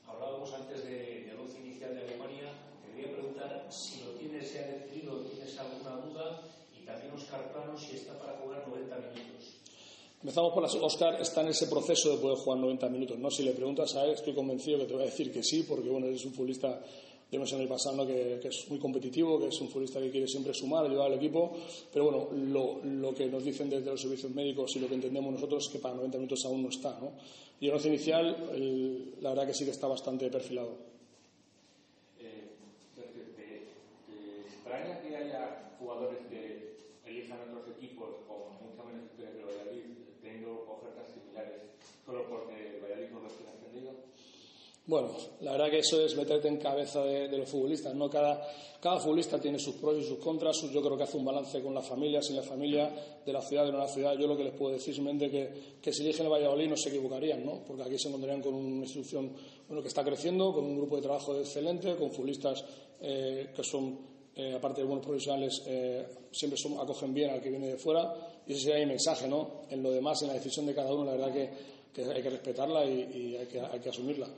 [0.08, 2.50] Hablábamos antes de, de once inicial de Alemania.
[2.82, 6.40] Te quería preguntar si lo tienes ya decidido, tienes alguna duda
[6.74, 9.60] y también Oscar Plano si está para jugar 90 minutos.
[10.22, 10.74] Empezamos por las.
[10.76, 13.18] Oscar está en ese proceso de poder jugar 90 minutos.
[13.18, 13.28] ¿no?
[13.30, 15.88] Si le preguntas a él, estoy convencido que te va a decir que sí, porque
[15.88, 16.80] bueno, es un futbolista,
[17.30, 20.54] vemos en el pasado que, es muy competitivo, que es un futbolista que quiere siempre
[20.54, 21.52] sumar, ayudar al equipo.
[21.92, 25.32] Pero bueno, lo, lo, que nos dicen desde los servicios médicos y lo que entendemos
[25.32, 26.98] nosotros es que para 90 minutos aún no está.
[27.00, 27.12] ¿no?
[27.58, 28.36] Y el once inicial,
[29.20, 30.70] la verdad que sí que está bastante perfilado.
[32.20, 32.50] Eh,
[32.94, 36.72] ¿te, te, te extraña que haya jugadores que
[37.06, 39.84] elijan otros equipos con mucha menos experiencia que Valladolid,
[40.22, 41.60] teniendo ofertas similares,
[42.04, 43.90] solo porque Valladolid no los tiene ascendido?
[44.92, 45.08] Bueno,
[45.40, 48.10] la verdad que eso es meterte en cabeza de, los futbolistas, ¿no?
[48.10, 48.46] Cada,
[49.00, 51.80] futbolista tiene sus pros y sus contras, yo creo que hace un balance con la
[51.80, 52.92] familia, sin la familia,
[53.24, 54.12] de la ciudad, de no la ciudad.
[54.18, 56.90] Yo lo que les puedo decir simplemente que, que si eligen el Valladolid no se
[56.90, 57.64] equivocarían, ¿no?
[57.66, 59.32] Porque aquí se encontrarían con una institución
[59.66, 62.62] que está creciendo, con un grupo de trabajo excelente, con futbolistas
[63.00, 63.98] eh, que son,
[64.36, 68.12] eh, aparte de buenos profesionales, eh, siempre acogen bien al que viene de fuera.
[68.46, 69.62] Y ese sería mi mensaje, ¿no?
[69.70, 72.84] En lo demás, en la decisión de cada uno, la verdad que, hay que respetarla
[72.84, 74.28] y, hay que asumirla.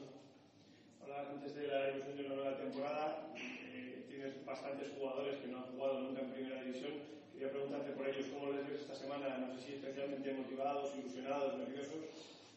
[1.35, 5.73] Antes de la ilusión de una nueva temporada, eh, tienes bastantes jugadores que no han
[5.75, 6.93] jugado nunca en primera división.
[7.33, 11.59] Quería preguntarte por ellos cómo les ves esta semana, no sé si especialmente motivados, ilusionados,
[11.59, 11.99] nerviosos.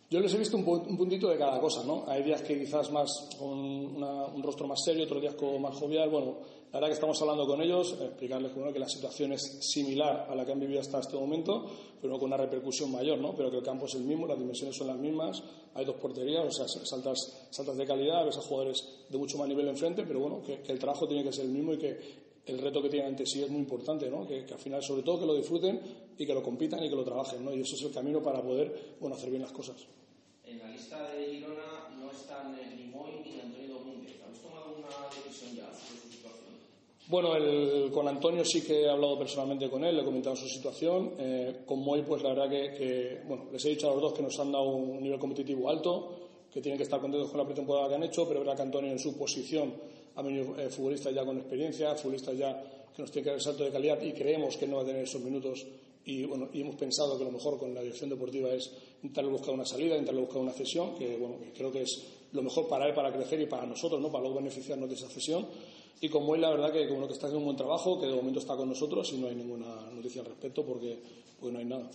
[0.09, 2.05] Yo les he visto un, un, puntito de cada cosa, ¿no?
[2.07, 5.75] Hay días que quizás más con una, un rostro más serio, otros días como más
[5.75, 6.09] jovial.
[6.09, 6.37] Bueno,
[6.73, 10.45] verdad que estamos hablando con ellos, explicarles bueno, que la situación es similar a la
[10.45, 11.65] que han vivido hasta este momento,
[12.01, 13.33] pero con una repercusión mayor, ¿no?
[13.35, 15.41] Pero que el campo es el mismo, las dimensiones son las mismas,
[15.73, 19.47] hay dos porterías, o sea, saltas, saltas de calidad, ves a jugadores de mucho más
[19.47, 22.27] nivel enfrente, pero bueno, que, que el trabajo tiene que ser el mismo y que
[22.47, 24.25] el reto que tienen ante sí es muy importante, ¿no?
[24.25, 25.79] Que, que, al final, sobre todo, que lo disfruten
[26.17, 27.53] y que lo compitan y que lo trabajen, ¿no?
[27.53, 29.85] Y eso es el camino para poder, bueno, hacer bien las cosas.
[30.45, 34.15] En la lista de Girona no están ni Moy ni Antonio Domínguez.
[34.23, 35.69] ¿Habéis tomado una decisión ya?
[37.09, 37.29] Bueno,
[37.93, 41.13] con Antonio sí que he hablado personalmente con él, le he comentado su situación.
[41.17, 44.37] Eh, con Moy, pues la verdad que, les he dicho a los dos que nos
[44.39, 46.09] han dado un nivel competitivo alto,
[46.51, 48.63] que tienen que estar contentos con la pretemporada que han hecho, pero es verdad que
[48.63, 49.73] Antonio en su posición
[50.15, 52.61] ha venido eh, futbolistas ya con experiencia, futbolistas ya
[52.93, 54.85] que nos tienen que dar el salto de calidad y creemos que no va a
[54.85, 55.65] tener esos minutos
[56.03, 58.69] y, y hemos pensado que lo mejor con la dirección deportiva es
[59.01, 62.67] intentar buscar una salida, intentar buscar una cesión, que, bueno, creo que es lo mejor
[62.67, 64.11] para él, para crecer y para nosotros, ¿no?
[64.11, 65.47] para luego beneficiarnos de esa cesión.
[65.99, 68.13] Y como él, la verdad que, como que está haciendo un buen trabajo, que de
[68.13, 70.99] momento está con nosotros y no hay ninguna noticia al respecto porque,
[71.39, 71.89] porque no hay nada.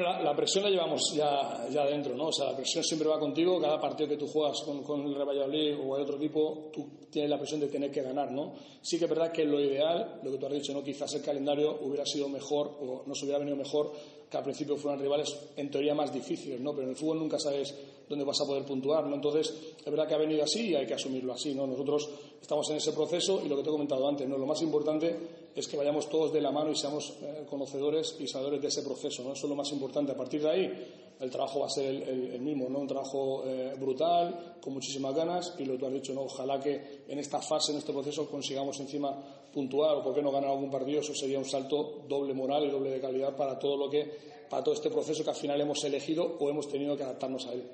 [0.00, 2.26] La, presión la llevamos ya, ya dentro, ¿no?
[2.26, 3.60] O sea, la presión siempre va contigo.
[3.60, 6.88] Cada partido que tú juegas con, con el Real Valladolid o el otro equipo, tú
[7.10, 8.54] tienes la presión de tener que ganar, ¿no?
[8.82, 10.82] Sí que es verdad que lo ideal, lo que tú has dicho, ¿no?
[10.82, 13.92] Quizás el calendario hubiera sido mejor o nos hubiera venido mejor
[14.28, 16.72] que al principio fueran rivales en teoría más difíciles, ¿no?
[16.72, 17.74] Pero en el fútbol nunca sabes
[18.08, 19.14] dónde vas a poder puntuar, ¿no?
[19.14, 21.66] Entonces, es verdad que ha venido así y hay que asumirlo así, ¿no?
[21.66, 22.08] Nosotros
[22.40, 24.36] estamos en ese proceso y lo que te he comentado antes, ¿no?
[24.36, 28.26] Lo más importante es que vayamos todos de la mano y seamos eh, conocedores y
[28.26, 29.32] sabedores de ese proceso, ¿no?
[29.32, 30.12] Eso es lo más importante.
[30.12, 32.80] A partir de ahí, el trabajo va a ser el, mismo, ¿no?
[32.80, 36.22] Un trabajo eh, brutal, con muchísimas ganas y lo que tú has dicho, ¿no?
[36.22, 39.14] Ojalá que en esta fase, en este proceso, consigamos encima
[39.52, 41.00] puntuar o, por qué no, ganar algún partido.
[41.00, 44.62] Eso sería un salto doble moral y doble de calidad para todo lo que para
[44.62, 47.64] todo este proceso que al final hemos elegido o hemos tenido que adaptarnos a él.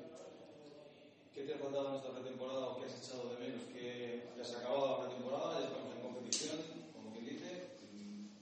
[1.33, 3.63] ¿Qué te ha faltado en esta pretemporada o qué has echado de menos?
[3.73, 6.57] Que ya se ha acabado la pretemporada, ya estamos en competición,
[6.93, 7.69] como quien dice.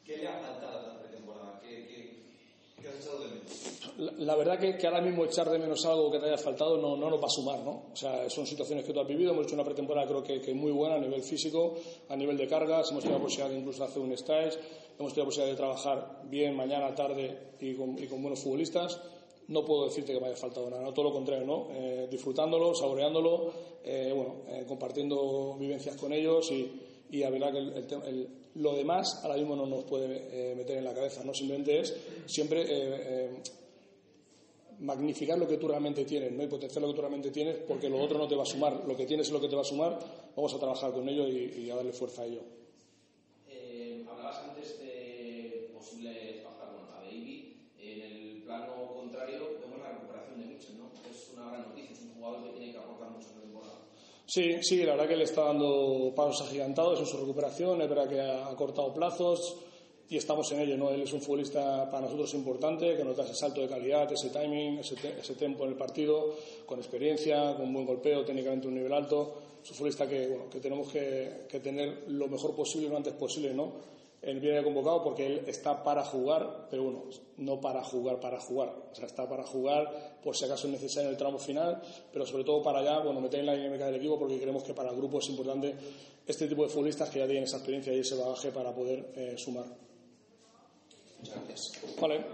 [0.05, 1.59] ¿Qué le ha faltado a la pretemporada?
[1.61, 3.88] ¿Qué, qué, qué has echado de menos?
[3.99, 6.95] La, verdad que, que, ahora mismo echar de menos algo que te haya faltado no,
[6.95, 7.89] no nos va a sumar, ¿no?
[7.91, 9.31] O sea, son situaciones que tú has vivido.
[9.31, 11.75] Hemos hecho una pretemporada creo que, que muy buena a nivel físico,
[12.07, 12.91] a nivel de cargas.
[12.91, 14.57] Hemos tenido la posibilidad de incluso hacer un stage
[14.99, 18.99] hemos tenido la posibilidad de trabajar bien mañana, tarde y con, y con buenos futbolistas.
[19.47, 21.69] No puedo decirte que me haya faltado nada, no, todo lo contrario, ¿no?
[21.71, 23.51] Eh, disfrutándolo, saboreándolo,
[23.83, 26.69] eh, bueno, eh, compartiendo vivencias con ellos y,
[27.09, 30.77] y la verdad que el, el, el, lo demás ahora mismo no nos puede meter
[30.77, 31.33] en la cabeza, ¿no?
[31.33, 31.95] Simplemente es
[32.27, 33.31] siempre
[34.79, 36.43] magnificar lo que tú realmente tienes ¿no?
[36.43, 38.83] y potenciar lo que tú realmente tienes porque lo otro no te va a sumar.
[38.87, 39.99] Lo que tienes es lo que te va a sumar.
[40.35, 42.41] Vamos a trabajar con ello y, y a darle fuerza a ello.
[43.49, 47.57] Eh, hablabas antes de posibles bajar bueno, a Baby.
[47.79, 50.91] En el plano contrario, vemos la recuperación de Mitchell, ¿no?
[51.09, 53.79] Es una gran noticia, es un jugador que tiene que aportar mucho en temporada.
[54.25, 57.81] Sí, sí, la verdad que le está dando pasos agigantados en su recuperación.
[57.81, 59.57] Es verdad que ha cortado plazos
[60.09, 60.77] y estamos en ello.
[60.77, 60.89] ¿no?
[60.89, 64.29] Él es un futbolista para nosotros importante, que nos da ese salto de calidad, ese
[64.29, 66.35] timing, ese, ese tempo en el partido,
[66.65, 69.35] con experiencia, con buen golpeo, técnicamente un nivel alto.
[69.63, 73.13] Es un futbolista que, bueno, que tenemos que, que tener lo mejor posible lo antes
[73.13, 73.99] posible, ¿no?
[74.21, 77.03] él viene convocado porque él está para jugar, pero bueno,
[77.37, 78.73] no para jugar, para jugar.
[78.91, 81.81] O sea, está para jugar por si acaso es necesario en el tramo final,
[82.11, 84.73] pero sobre todo para allá, bueno, meter en la dinámica del equipo porque creemos que
[84.73, 85.73] para el grupo es importante
[86.27, 89.35] este tipo de futbolistas que ya tienen esa experiencia y ese bagaje para poder eh,
[89.37, 89.88] sumar.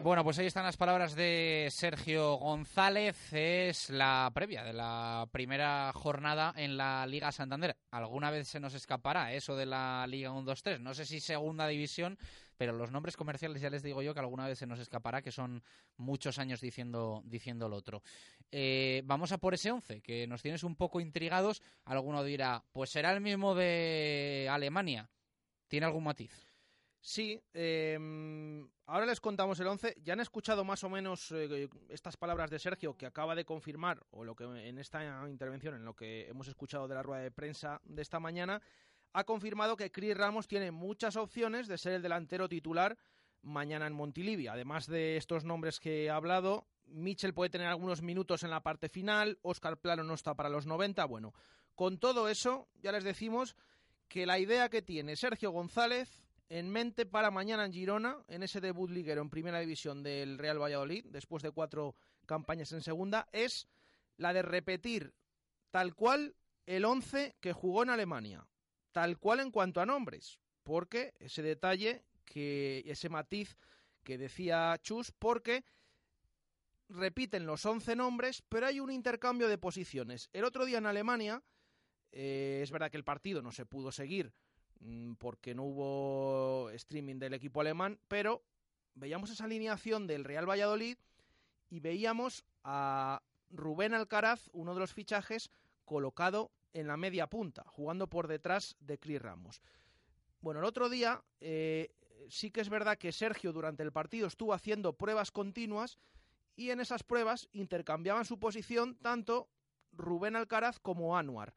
[0.04, 3.34] Bueno, pues ahí están las palabras de Sergio González.
[3.34, 7.76] Es la previa de la primera jornada en la Liga Santander.
[7.92, 10.80] Alguna vez se nos escapará eso de la Liga 1-2-3.
[10.80, 12.18] No sé si segunda división,
[12.58, 15.32] pero los nombres comerciales ya les digo yo que alguna vez se nos escapará, que
[15.32, 15.64] son
[15.98, 18.04] muchos años diciendo, diciendo lo otro.
[18.52, 21.62] Eh, vamos a por ese 11, que nos tienes un poco intrigados.
[21.86, 25.10] Alguno dirá, pues será el mismo de Alemania.
[25.68, 26.55] ¿Tiene algún matiz?
[27.08, 29.96] Sí, em, ahora les contamos el 11.
[30.04, 34.04] Ya han escuchado más o menos eh, estas palabras de Sergio, que acaba de confirmar,
[34.10, 37.30] o lo que en esta intervención, en lo que hemos escuchado de la rueda de
[37.30, 38.60] prensa de esta mañana,
[39.14, 42.98] ha confirmado que Chris Ramos tiene muchas opciones de ser el delantero titular
[43.44, 44.48] mañana en Montilivi.
[44.48, 48.90] Además de estos nombres que he hablado, Mitchell puede tener algunos minutos en la parte
[48.90, 51.06] final, Oscar Plano no está para los 90.
[51.06, 51.36] Bueno,
[51.76, 53.56] con todo eso, ya les decimos
[54.08, 58.62] que la idea que tiene Sergio González en mente para mañana en Girona, en ese
[58.62, 63.68] debut liguero en primera división del Real Valladolid, después de cuatro campañas en segunda, es
[64.18, 65.14] la de repetir
[65.72, 66.36] tal cual
[66.66, 68.48] el 11 que jugó en Alemania,
[68.92, 73.58] tal cual en cuanto a nombres, porque ese detalle, que ese matiz
[74.04, 75.64] que decía Chus, porque
[76.90, 80.30] repiten los 11 nombres, pero hay un intercambio de posiciones.
[80.34, 81.44] El otro día en Alemania,
[82.12, 84.34] eh, es verdad que el partido no se pudo seguir
[85.18, 88.44] porque no hubo streaming del equipo alemán, pero
[88.94, 90.98] veíamos esa alineación del Real Valladolid
[91.70, 95.50] y veíamos a Rubén Alcaraz, uno de los fichajes,
[95.86, 99.62] colocado en la media punta, jugando por detrás de Cris Ramos.
[100.42, 101.92] Bueno, el otro día eh,
[102.30, 105.98] sí que es verdad que Sergio durante el partido estuvo haciendo pruebas continuas
[106.56, 109.50] y en esas pruebas intercambiaban su posición tanto
[109.94, 111.56] Rubén Alcaraz como Anuar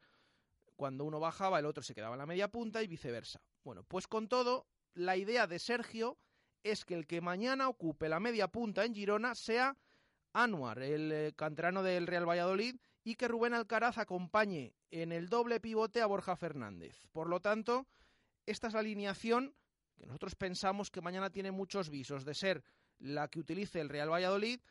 [0.79, 3.41] cuando uno bajaba el otro se quedaba en la media punta y viceversa.
[3.65, 6.17] Bueno, pues con todo, la idea de Sergio
[6.63, 9.75] es que el que mañana ocupe la media punta en Girona sea
[10.31, 15.59] Anuar, el eh, canterano del Real Valladolid, y que Rubén Alcaraz acompañe en el doble
[15.59, 16.95] pivote a Borja Fernández.
[17.11, 17.85] Por lo tanto,
[18.45, 19.53] esta es la alineación
[19.97, 22.63] que nosotros pensamos que mañana tiene muchos visos de ser
[22.99, 24.61] la que utilice el Real Valladolid,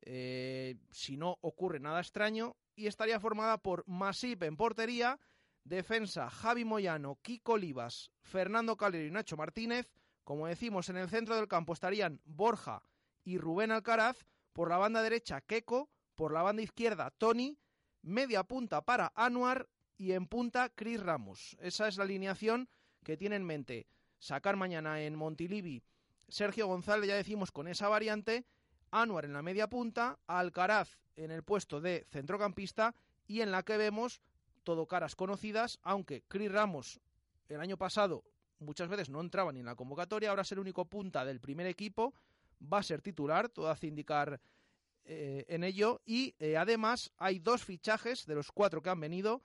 [0.00, 5.20] eh, si no ocurre nada extraño, y estaría formada por Masip en portería,
[5.68, 9.92] Defensa, Javi Moyano, Kiko Olivas, Fernando Calero y Nacho Martínez.
[10.24, 12.82] Como decimos, en el centro del campo estarían Borja
[13.24, 14.24] y Rubén Alcaraz.
[14.52, 15.90] Por la banda derecha, Keco.
[16.14, 17.58] Por la banda izquierda, Tony.
[18.02, 21.56] Media punta para Anuar y en punta, Cris Ramos.
[21.60, 22.68] Esa es la alineación
[23.04, 23.86] que tiene en mente
[24.18, 25.82] sacar mañana en Montilivi
[26.28, 28.44] Sergio González, ya decimos, con esa variante.
[28.90, 32.94] Anuar en la media punta, Alcaraz en el puesto de centrocampista
[33.26, 34.20] y en la que vemos
[34.68, 37.00] todo caras conocidas, aunque Chris Ramos
[37.48, 38.22] el año pasado
[38.58, 41.66] muchas veces no entraba ni en la convocatoria, ahora es el único punta del primer
[41.66, 42.12] equipo,
[42.60, 44.38] va a ser titular, todo hace indicar
[45.06, 49.40] eh, en ello, y eh, además hay dos fichajes de los cuatro que han venido,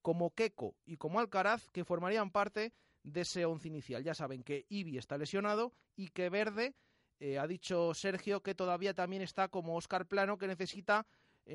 [0.00, 2.72] como Keco y como Alcaraz, que formarían parte
[3.02, 4.04] de ese once inicial.
[4.04, 6.76] Ya saben que Ibi está lesionado y que Verde,
[7.18, 11.04] eh, ha dicho Sergio, que todavía también está como Oscar Plano, que necesita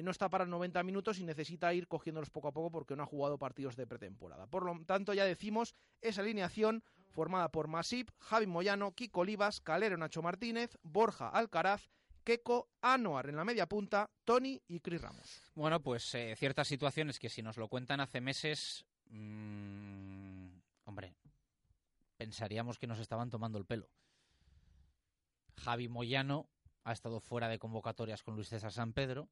[0.01, 3.07] no está para 90 minutos y necesita ir cogiéndolos poco a poco porque no ha
[3.07, 4.47] jugado partidos de pretemporada.
[4.47, 9.97] Por lo tanto, ya decimos, esa alineación formada por Masip, Javi Moyano, Kiko Olivas, Calero
[9.97, 11.89] Nacho Martínez, Borja Alcaraz,
[12.23, 15.41] Keco, Anuar en la media punta, Tony y Cris Ramos.
[15.55, 20.47] Bueno, pues eh, ciertas situaciones que si nos lo cuentan hace meses, mmm,
[20.85, 21.13] hombre,
[22.17, 23.89] pensaríamos que nos estaban tomando el pelo.
[25.57, 26.49] Javi Moyano
[26.83, 29.29] ha estado fuera de convocatorias con Luis César San Pedro.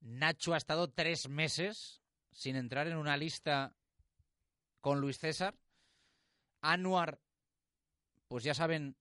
[0.00, 2.00] Nacho ha estado tres meses
[2.32, 3.74] sin entrar en una lista
[4.80, 5.54] con Luis César.
[6.60, 7.20] Anuar,
[8.28, 8.96] pues ya saben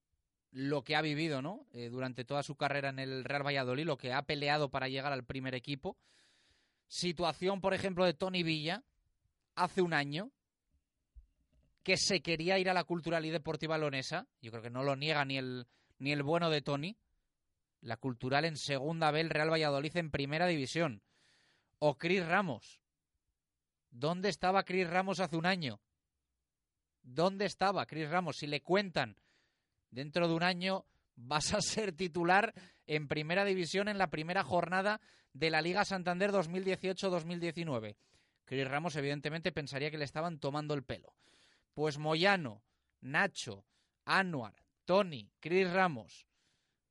[0.52, 1.68] lo que ha vivido, ¿no?
[1.74, 5.12] Eh, durante toda su carrera en el Real Valladolid, lo que ha peleado para llegar
[5.12, 5.98] al primer equipo.
[6.88, 8.84] Situación, por ejemplo, de Tony Villa,
[9.56, 10.32] hace un año,
[11.84, 14.28] que se quería ir a la Cultural y Deportiva Lonesa.
[14.42, 15.68] Yo creo que no lo niega ni el,
[16.00, 16.98] ni el bueno de Tony
[17.86, 21.02] la Cultural en segunda B, el Real Valladolid en primera división.
[21.80, 22.80] O Cris Ramos,
[23.96, 25.80] ¿Dónde estaba Cris Ramos hace un año?
[27.02, 28.36] ¿Dónde estaba Cris Ramos?
[28.36, 29.16] Si le cuentan
[29.90, 32.54] dentro de un año vas a ser titular
[32.88, 35.00] en primera división en la primera jornada
[35.32, 37.96] de la Liga Santander 2018-2019.
[38.44, 41.16] Cris Ramos evidentemente pensaría que le estaban tomando el pelo.
[41.74, 42.64] Pues Moyano,
[43.00, 43.66] Nacho,
[44.04, 46.28] Anuar, Tony, Cris Ramos.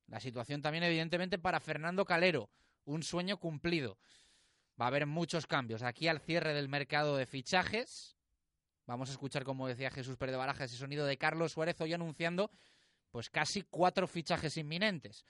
[0.07, 2.51] La situación también evidentemente para Fernando Calero,
[2.85, 3.99] un sueño cumplido.
[4.81, 5.83] Va a haber muchos cambios.
[5.83, 8.17] Aquí al cierre del mercado de fichajes,
[8.87, 11.93] vamos a escuchar, como decía Jesús Pérez de Baraja, ese sonido de Carlos Suárez hoy
[11.93, 12.51] anunciando
[13.11, 15.25] pues casi cuatro fichajes inminentes.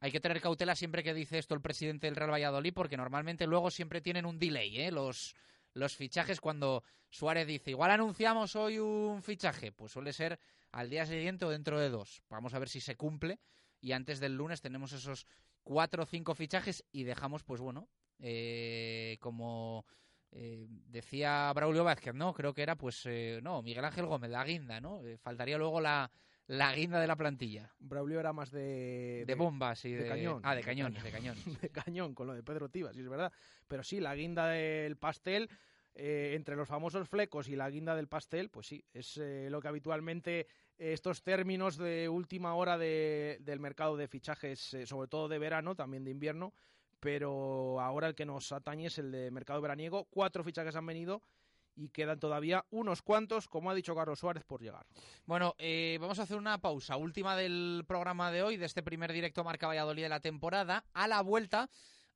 [0.00, 3.46] Hay que tener cautela siempre que dice esto el presidente del Real Valladolid, porque normalmente
[3.46, 4.92] luego siempre tienen un delay, ¿eh?
[4.92, 5.34] los,
[5.72, 10.38] los fichajes cuando Suárez dice, igual anunciamos hoy un fichaje, pues suele ser
[10.72, 12.22] al día siguiente o dentro de dos.
[12.28, 13.40] Vamos a ver si se cumple
[13.84, 15.26] y antes del lunes tenemos esos
[15.62, 19.84] cuatro o cinco fichajes y dejamos, pues bueno, eh, como
[20.32, 22.32] eh, decía Braulio Vázquez, ¿no?
[22.32, 25.02] Creo que era, pues, eh, no, Miguel Ángel Gómez, la guinda, ¿no?
[25.20, 26.10] faltaría luego la,
[26.46, 27.74] la guinda de la plantilla.
[27.78, 29.24] Braulio era más de...
[29.26, 30.40] De, bombas y de, cañón.
[30.44, 31.36] Ah, de cañón, de cañón.
[31.60, 33.34] de cañón, con lo de Pedro Tibas, sí es verdad.
[33.68, 35.50] Pero sí, la guinda del pastel,
[35.94, 40.46] entre los famosos flecos y la guinda del pastel, pues sí, es lo que habitualmente
[40.78, 46.10] estos términos de última hora del mercado de fichajes, sobre todo de verano, también de
[46.10, 46.52] invierno,
[47.00, 50.06] pero ahora el que nos atañe es el de mercado veraniego.
[50.10, 51.22] Cuatro fichajes han venido
[51.76, 54.86] y quedan todavía unos cuantos, como ha dicho Carlos Suárez, por llegar.
[55.26, 59.12] Bueno, eh, vamos a hacer una pausa, última del programa de hoy, de este primer
[59.12, 60.84] directo Marca Valladolid de la temporada.
[60.92, 61.68] A la vuelta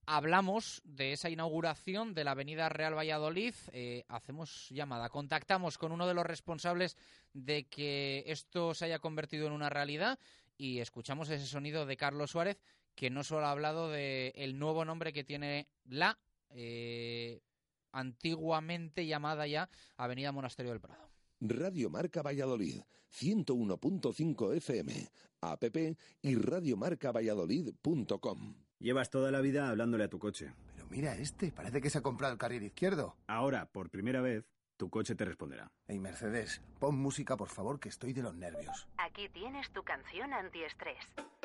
[0.09, 3.53] hablamos de esa inauguración de la Avenida Real Valladolid.
[3.73, 6.97] Eh, hacemos llamada, contactamos con uno de los responsables
[7.35, 10.19] de que esto se haya convertido en una realidad
[10.57, 12.59] y escuchamos ese sonido de Carlos Suárez
[12.95, 16.19] que no solo ha hablado del el nuevo nombre que tiene la
[16.51, 17.43] eh,
[17.93, 21.07] antiguamente llamada ya Avenida Monasterio del Prado.
[21.41, 22.81] Radio Marca Valladolid,
[23.13, 25.11] 101.5 FM,
[25.43, 25.65] app
[26.23, 28.68] y radiomarcavalladolid.com.
[28.81, 30.53] Llevas toda la vida hablándole a tu coche.
[30.75, 33.17] Pero mira este, parece que se ha comprado el carril izquierdo.
[33.27, 34.45] Ahora, por primera vez,
[34.79, 35.71] tu coche te responderá.
[35.89, 38.89] Hey Mercedes, pon música por favor que estoy de los nervios.
[38.97, 40.97] Aquí tienes tu canción antiestrés.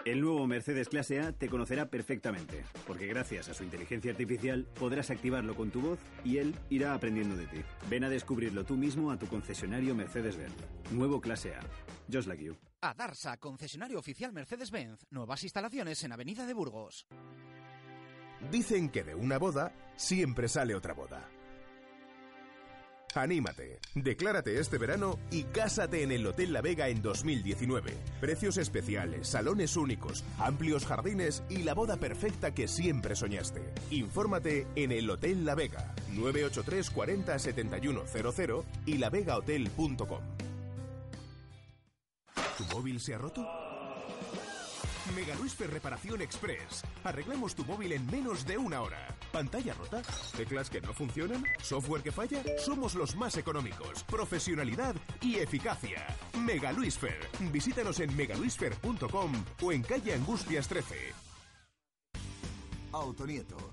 [0.05, 5.09] El nuevo Mercedes Clase A te conocerá perfectamente, porque gracias a su inteligencia artificial podrás
[5.09, 7.61] activarlo con tu voz y él irá aprendiendo de ti.
[7.89, 10.55] Ven a descubrirlo tú mismo a tu concesionario Mercedes-Benz.
[10.91, 11.61] Nuevo Clase A.
[12.11, 12.55] Just like you.
[12.81, 15.07] A Darsa, concesionario oficial Mercedes-Benz.
[15.09, 17.07] Nuevas instalaciones en Avenida de Burgos.
[18.51, 21.27] Dicen que de una boda siempre sale otra boda.
[23.15, 27.93] Anímate, declárate este verano y cásate en el Hotel La Vega en 2019.
[28.19, 33.61] Precios especiales, salones únicos, amplios jardines y la boda perfecta que siempre soñaste.
[33.91, 40.21] Infórmate en el Hotel La Vega, 983 40 7100 y lavegahotel.com.
[42.57, 43.41] ¿Tu móvil se ha roto?
[45.15, 46.83] Mega Luisfer Reparación Express.
[47.03, 49.07] Arreglamos tu móvil en menos de una hora.
[49.33, 49.99] ¿Pantalla rota?
[50.37, 51.43] ¿Teclas que no funcionan?
[51.59, 52.43] ¿Software que falla?
[52.59, 54.03] Somos los más económicos.
[54.03, 56.05] Profesionalidad y eficacia.
[56.37, 57.17] Mega Luisfer.
[57.51, 59.31] Visítanos en megaluisfer.com
[59.63, 61.13] o en calle Angustias 13.
[62.91, 63.72] Autonieto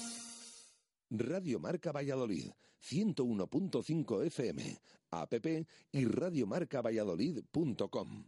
[1.11, 4.79] Radio Marca Valladolid, 101.5 FM,
[5.11, 5.33] app
[5.91, 8.25] y radiomarcavalladolid.com.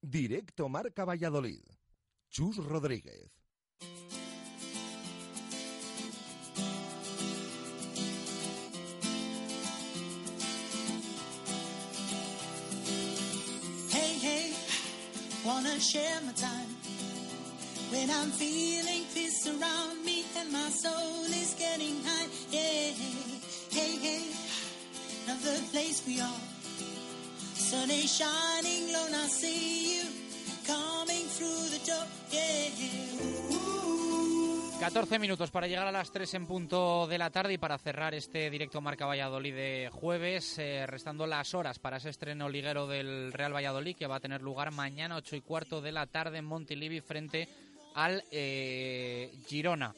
[0.00, 1.62] Directo Marca Valladolid.
[2.28, 3.30] Chus Rodríguez.
[13.90, 14.52] Hey, hey,
[15.44, 16.74] wanna share my time
[17.92, 19.04] when I'm feeling
[19.46, 20.13] around me
[20.44, 22.28] and my soul is getting high.
[22.50, 22.92] Yeah,
[23.70, 24.22] hey, hey,
[25.24, 26.40] another place we are.
[27.54, 30.04] Sun is shining low, I see you
[30.66, 32.06] coming through the door.
[32.30, 33.54] Yeah.
[33.54, 33.84] Ooh.
[34.80, 38.12] 14 minutos para llegar a las 3 en punto de la tarde y para cerrar
[38.12, 43.32] este directo Marca Valladolid de jueves, eh, restando las horas para ese estreno liguero del
[43.32, 46.44] Real Valladolid que va a tener lugar mañana 8 y cuarto de la tarde en
[46.44, 47.48] Montilivi frente
[47.94, 49.94] al eh, Girona.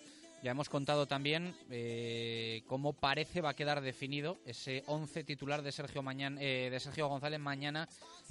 [0.47, 5.72] Ya hemos contado también eh, cómo parece va a quedar definido ese 11 titular de
[5.72, 7.88] Sergio, mañana, eh, de Sergio González mañana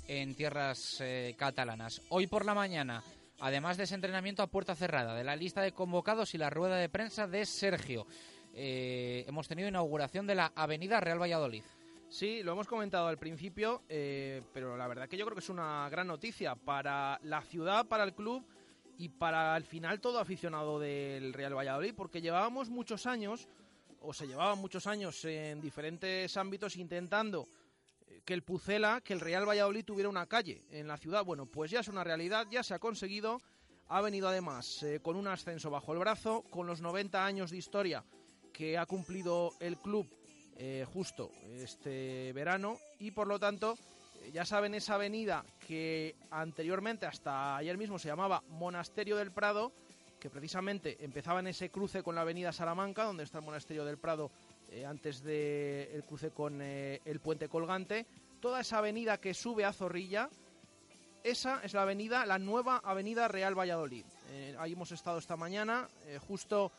[0.08, 2.02] en tierras eh, catalanas.
[2.08, 3.04] Hoy por la mañana,
[3.42, 6.78] además de ese entrenamiento a puerta cerrada, de la lista de convocados y la rueda
[6.78, 8.08] de prensa de Sergio,
[8.54, 11.66] hemos tenido inauguración de la Avenida Real Valladolid.
[12.08, 15.90] Sí, lo hemos comentado al principio, pero la verdad que yo creo que es una
[15.90, 18.48] gran noticia para la ciudad, para el club
[18.98, 23.48] y para al final todo aficionado del Real Valladolid, porque llevábamos muchos años,
[24.02, 27.48] o se llevaban muchos años en diferentes ámbitos intentando
[28.08, 31.26] eh, que el Pucela, que el Real Valladolid tuviera una calle en la ciudad.
[31.26, 33.42] Bueno, pues ya es una realidad, ya se ha conseguido.
[33.88, 37.58] Ha venido además eh, con un ascenso bajo el brazo, con los 90 años de
[37.58, 38.04] historia
[38.56, 40.08] que ha cumplido el club
[40.58, 43.78] eh, justo este verano y por lo tanto
[44.32, 49.72] ya saben esa avenida que anteriormente hasta ayer mismo se llamaba Monasterio del Prado
[50.20, 53.98] que precisamente empezaba en ese cruce con la avenida Salamanca donde está el Monasterio del
[53.98, 54.32] Prado
[54.72, 58.06] eh, antes del el cruce con eh, el puente colgante
[58.40, 60.30] toda esa avenida que sube a Zorrilla
[61.24, 64.06] esa es la avenida, la nueva avenida Real Valladolid.
[64.30, 66.72] Eh, ahí hemos estado esta mañana, eh, justo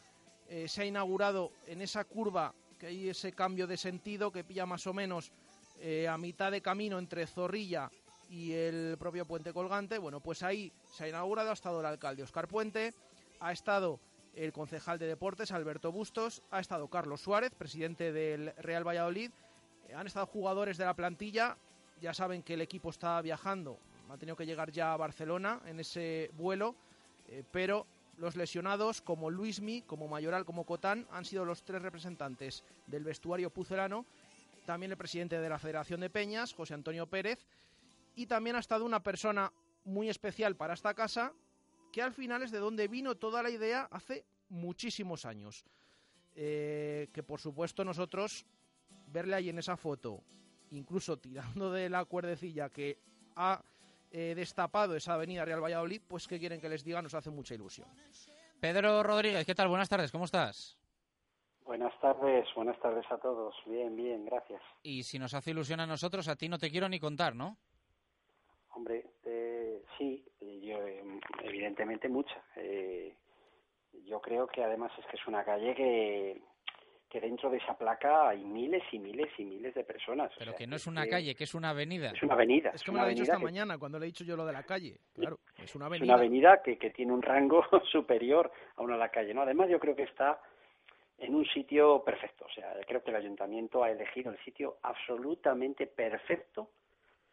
[0.68, 4.86] se ha inaugurado en esa curva que hay ese cambio de sentido que pilla más
[4.86, 5.32] o menos
[5.80, 7.90] eh, a mitad de camino entre Zorrilla
[8.30, 9.98] y el propio puente colgante.
[9.98, 12.94] Bueno, pues ahí se ha inaugurado, ha estado el alcalde Oscar Puente,
[13.40, 14.00] ha estado
[14.34, 19.30] el concejal de deportes Alberto Bustos, ha estado Carlos Suárez, presidente del Real Valladolid,
[19.88, 21.56] eh, han estado jugadores de la plantilla,
[22.00, 23.78] ya saben que el equipo está viajando,
[24.10, 26.74] ha tenido que llegar ya a Barcelona en ese vuelo,
[27.28, 27.86] eh, pero
[28.18, 33.50] los lesionados como Luismi, como Mayoral, como Cotán han sido los tres representantes del vestuario
[33.50, 34.06] pucelano,
[34.66, 37.46] también el presidente de la Federación de Peñas, José Antonio Pérez,
[38.14, 39.52] y también ha estado una persona
[39.84, 41.32] muy especial para esta casa,
[41.92, 45.64] que al final es de donde vino toda la idea hace muchísimos años.
[46.34, 48.44] Eh, que por supuesto nosotros
[49.06, 50.22] verle ahí en esa foto,
[50.70, 52.98] incluso tirando de la cuerdecilla que
[53.36, 53.62] ha
[54.10, 57.54] eh, destapado esa avenida Real Valladolid, pues que quieren que les diga, nos hace mucha
[57.54, 57.88] ilusión.
[58.60, 59.68] Pedro Rodríguez, ¿qué tal?
[59.68, 60.76] Buenas tardes, ¿cómo estás?
[61.66, 63.54] Buenas tardes, buenas tardes a todos.
[63.66, 64.62] Bien, bien, gracias.
[64.82, 67.56] Y si nos hace ilusión a nosotros, a ti no te quiero ni contar, ¿no?
[68.70, 71.02] Hombre, eh, sí, eh, yo eh,
[71.42, 72.40] evidentemente mucha.
[72.56, 73.14] Eh,
[74.04, 76.40] yo creo que además es que es una calle que,
[77.10, 80.30] que dentro de esa placa hay miles y miles y miles de personas.
[80.32, 82.10] O Pero sea, que no es una calle, que es una avenida.
[82.12, 82.70] Es una avenida.
[82.74, 84.36] Es que una me lo ha dicho esta que- mañana cuando le he dicho yo
[84.36, 85.00] lo de la calle.
[85.14, 86.04] Claro, es una Es avenida.
[86.14, 89.42] una avenida que, que tiene un rango superior a una de la calle, ¿no?
[89.42, 90.38] Además, yo creo que está
[91.18, 92.44] en un sitio perfecto.
[92.44, 96.70] O sea, creo que el ayuntamiento ha elegido el sitio absolutamente perfecto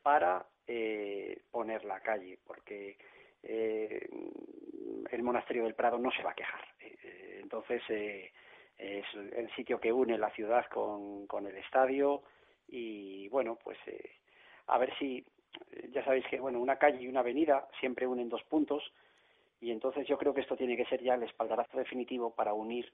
[0.02, 2.98] para eh, poner la calle, porque
[3.44, 4.08] eh,
[5.12, 6.66] el monasterio del Prado no se va a quejar.
[6.80, 8.32] Eh, entonces, eh,
[8.78, 12.24] es el sitio que une la ciudad con, con el estadio
[12.68, 14.12] y, bueno, pues eh,
[14.68, 15.24] a ver si,
[15.90, 18.84] ya sabéis que, bueno, una calle y una avenida siempre unen dos puntos
[19.62, 22.92] y entonces yo creo que esto tiene que ser ya el espaldarazo definitivo para unir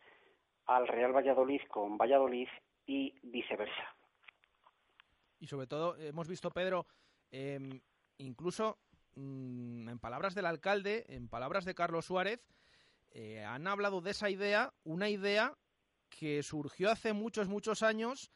[0.69, 2.47] al Real Valladolid con Valladolid
[2.85, 3.95] y viceversa.
[5.39, 6.85] Y sobre todo, hemos visto, Pedro,
[7.31, 7.81] eh,
[8.19, 8.77] incluso
[9.15, 12.39] mm, en palabras del alcalde, en palabras de Carlos Suárez,
[13.11, 15.57] eh, han hablado de esa idea, una idea
[16.09, 18.31] que surgió hace muchos, muchos años,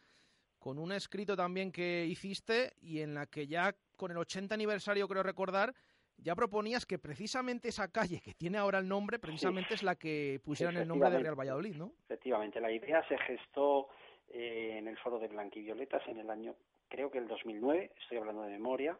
[0.58, 5.08] con un escrito también que hiciste y en la que ya con el 80 aniversario,
[5.08, 5.76] creo recordar,
[6.24, 10.40] ya proponías que precisamente esa calle que tiene ahora el nombre, precisamente es la que
[10.44, 11.92] pusieran el nombre de Real Valladolid, ¿no?
[12.06, 13.90] Efectivamente, la idea se gestó
[14.30, 16.56] eh, en el foro de Blanquivioletas en el año,
[16.88, 18.98] creo que el 2009, estoy hablando de memoria.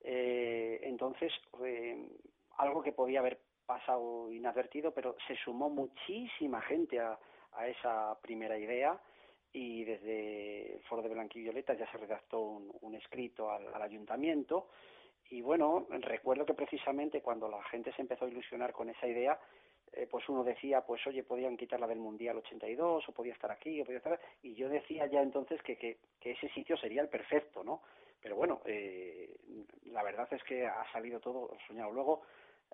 [0.00, 1.32] Eh, entonces,
[1.64, 2.08] eh,
[2.56, 7.18] algo que podía haber pasado inadvertido, pero se sumó muchísima gente a,
[7.52, 8.98] a esa primera idea
[9.52, 14.68] y desde el foro de Blanquivioletas ya se redactó un, un escrito al, al ayuntamiento
[15.30, 19.38] y bueno, recuerdo que precisamente cuando la gente se empezó a ilusionar con esa idea,
[19.92, 23.80] eh, pues uno decía, pues oye, podían quitarla del Mundial 82, o podía estar aquí,
[23.80, 24.20] o podía estar...
[24.42, 27.82] Y yo decía ya entonces que, que, que ese sitio sería el perfecto, ¿no?
[28.20, 29.36] pero bueno, eh,
[29.86, 31.90] la verdad es que ha salido todo soñado.
[31.92, 32.22] Luego,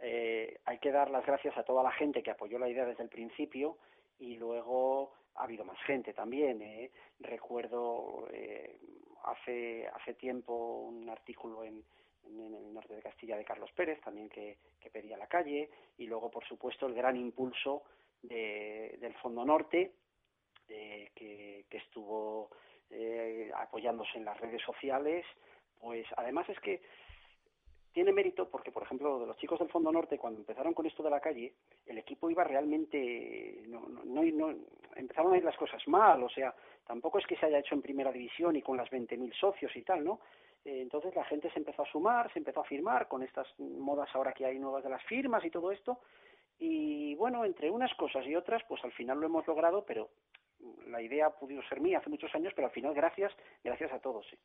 [0.00, 3.02] eh, hay que dar las gracias a toda la gente que apoyó la idea desde
[3.02, 3.78] el principio
[4.18, 6.62] y luego ha habido más gente también.
[6.62, 6.90] ¿eh?
[7.20, 8.78] Recuerdo eh,
[9.24, 10.54] hace, hace tiempo
[10.88, 11.84] un artículo en,
[12.26, 16.06] en el norte de Castilla de Carlos Pérez, también que, que pedía la calle, y
[16.06, 17.84] luego, por supuesto, el gran impulso
[18.22, 19.92] de, del Fondo Norte,
[20.68, 22.50] eh, que, que estuvo
[22.90, 25.24] eh, apoyándose en las redes sociales.
[25.80, 26.80] Pues además es que
[27.92, 31.02] tiene mérito porque, por ejemplo, de los chicos del Fondo Norte, cuando empezaron con esto
[31.02, 31.54] de la calle,
[31.86, 33.62] el equipo iba realmente.
[33.68, 34.58] No, no, no, no
[34.96, 36.54] empezaron a ir las cosas mal, o sea,
[36.86, 39.82] tampoco es que se haya hecho en primera división y con las 20.000 socios y
[39.82, 40.20] tal, ¿no?
[40.64, 44.08] Eh, entonces la gente se empezó a sumar, se empezó a firmar con estas modas
[44.14, 46.00] ahora que hay nuevas de las firmas y todo esto.
[46.58, 50.10] Y bueno, entre unas cosas y otras, pues al final lo hemos logrado, pero
[50.86, 53.98] la idea ha podido ser mía hace muchos años, pero al final gracias, gracias a
[53.98, 54.26] todos.
[54.30, 54.38] Sí.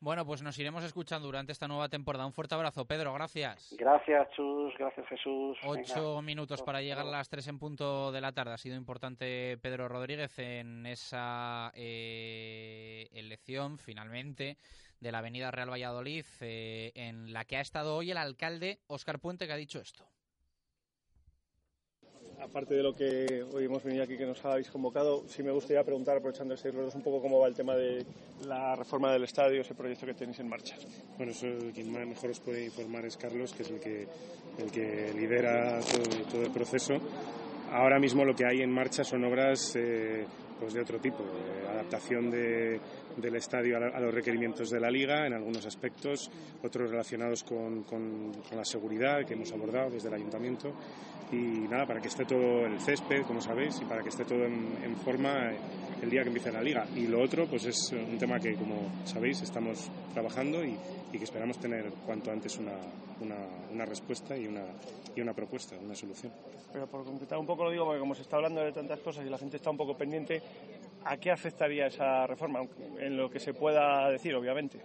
[0.00, 2.26] Bueno, pues nos iremos escuchando durante esta nueva temporada.
[2.26, 3.74] Un fuerte abrazo, Pedro, gracias.
[3.78, 5.56] Gracias, Chus, gracias, Jesús.
[5.64, 6.22] Ocho Venga.
[6.22, 8.52] minutos para llegar a las tres en punto de la tarde.
[8.52, 14.58] Ha sido importante Pedro Rodríguez en esa eh, elección, finalmente,
[15.04, 19.20] de la Avenida Real Valladolid, eh, en la que ha estado hoy el alcalde Óscar
[19.20, 20.08] Puente, que ha dicho esto
[22.40, 25.82] aparte de lo que hoy hemos venido aquí que nos habéis convocado, sí me gustaría
[25.82, 28.04] preguntar, aprovechando este los un poco cómo va el tema de
[28.46, 30.76] la reforma del estadio, ese proyecto que tenéis en marcha.
[31.16, 34.06] Bueno, eso quien mejor os puede informar es Carlos, que es el que,
[34.58, 36.94] el que lidera todo, todo el proceso.
[37.70, 40.26] Ahora mismo lo que hay en marcha son obras eh,
[40.58, 41.24] pues de otro tipo,
[41.70, 42.80] adaptación de,
[43.16, 46.30] del estadio a, los requerimientos de la liga en algunos aspectos,
[46.62, 50.72] otros relacionados con, con la seguridad que hemos abordado desde el ayuntamiento
[51.34, 54.44] y nada, para que esté todo el césped, como sabéis, y para que esté todo
[54.44, 55.50] en, forma
[56.02, 56.86] el día que empiece la liga.
[56.94, 60.76] Y lo otro, pues es un tema que, como sabéis, estamos trabajando y,
[61.12, 62.72] que esperamos tener cuanto antes una,
[63.20, 64.64] una, respuesta y una,
[65.14, 66.32] y una propuesta, una solución.
[66.72, 69.24] Pero por concretar un poco lo digo, porque como se está hablando de tantas cosas
[69.24, 70.42] y la gente está un poco pendiente,
[71.04, 72.60] ¿a qué afectaría esa reforma?
[72.98, 74.80] En lo que se pueda decir, obviamente.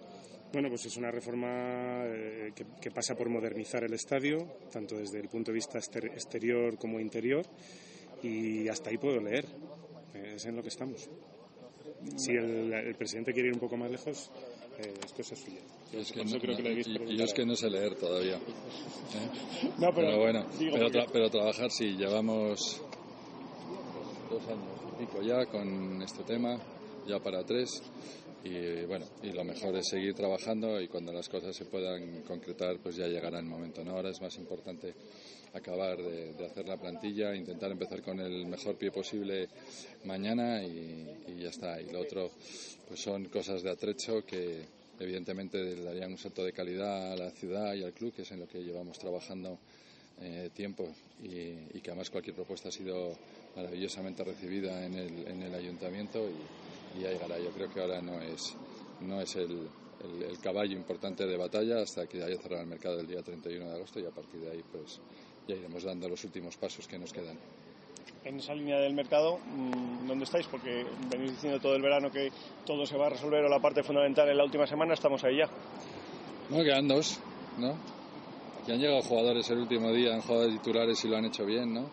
[0.52, 4.40] Bueno, pues es una reforma eh, que, que, pasa por modernizar el estadio,
[4.72, 7.46] tanto desde el punto de vista exterior como interior,
[8.24, 9.46] y hasta ahí puedo leer.
[10.14, 11.08] Es en lo que estamos.
[12.16, 14.32] Si el, el presidente quiere ir un poco más lejos,
[14.80, 15.60] eh, es cosa suya.
[15.94, 18.36] Yo es que, no, creo que le y, yo es que no sé leer todavía.
[18.38, 19.70] ¿eh?
[19.78, 20.46] No, pero, pero, bueno,
[20.90, 22.82] tra pero, trabajar sí, llevamos
[24.32, 26.58] dos años y pico ya con este tema,
[27.08, 27.84] ya para tres
[28.44, 32.78] y bueno, y lo mejor es seguir trabajando y cuando las cosas se puedan concretar,
[32.78, 33.82] pues ya llegará el momento.
[33.82, 34.94] Ahora es más importante
[35.54, 39.50] acabar de, hacer la plantilla, intentar empezar con el mejor pie posible
[40.06, 41.82] mañana y, y, ya está.
[41.82, 42.32] Y lo otro,
[42.88, 44.64] pues son cosas de atrecho que
[45.00, 48.40] evidentemente darían un salto de calidad a la ciudad y al club, que es en
[48.40, 49.58] lo que llevamos trabajando
[50.22, 53.18] eh, tiempo y, y, que además cualquier propuesta ha sido
[53.56, 57.40] maravillosamente recibida en el, en el ayuntamiento y, y ahí llegará.
[57.40, 58.56] Yo creo que ahora no es,
[59.02, 59.68] no es el,
[60.04, 63.66] el, el, caballo importante de batalla hasta que haya cerrado el mercado el día 31
[63.66, 65.00] de agosto y a partir de ahí pues
[65.48, 67.38] ya iremos dando los últimos pasos que nos quedan.
[68.24, 69.40] En esa línea del mercado,
[70.06, 70.46] ¿dónde estáis?
[70.48, 72.32] Porque venís diciendo todo el verano que
[72.66, 75.38] todo se va a resolver o la parte fundamental en la última semana, estamos ahí
[75.38, 75.50] ya.
[76.50, 77.20] No, quedan dos,
[77.58, 77.76] ¿no?
[78.66, 81.74] Que han llegado jugadores el último día, han jugado titulares y lo han hecho bien,
[81.74, 81.90] ¿no?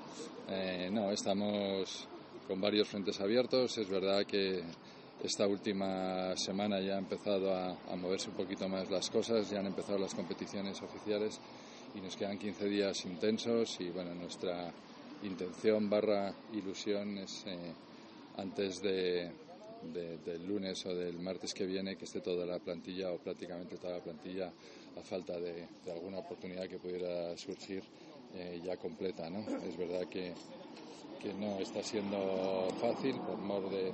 [0.49, 2.09] Eh, no, estamos
[2.47, 3.77] con varios frentes abiertos.
[3.79, 4.63] Es verdad que
[5.23, 9.61] esta última semana ya ha empezado a, a, moverse un poquito más las cosas, ya
[9.61, 11.41] han empezado las competiciones oficiales
[11.95, 14.73] y nos quedan 15 días intensos y bueno, nuestra
[15.23, 17.73] intención barra ilusión es eh,
[18.37, 19.33] antes de,
[19.93, 23.79] de, del lunes o del martes que viene que esté toda la plantilla o prácticamente
[23.79, 24.53] toda la plantilla
[24.97, 27.83] a falta de, de alguna oportunidad que pudiera surgir
[28.35, 29.31] eh, ya completa.
[29.31, 29.41] ¿no?
[29.67, 30.35] Es verdad que,
[31.19, 33.93] que no está siendo fácil por mor de,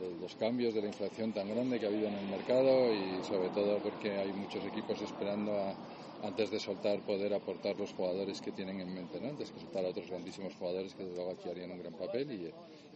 [0.00, 3.22] de los cambios, de la inflación tan grande que ha habido en el mercado y
[3.24, 5.74] sobre todo porque hay muchos equipos esperando a,
[6.22, 9.28] antes de soltar poder aportar los jugadores que tienen en mente, ¿no?
[9.28, 12.30] antes que soltar a otros grandísimos jugadores que desde luego aquí harían un gran papel
[12.32, 12.46] y,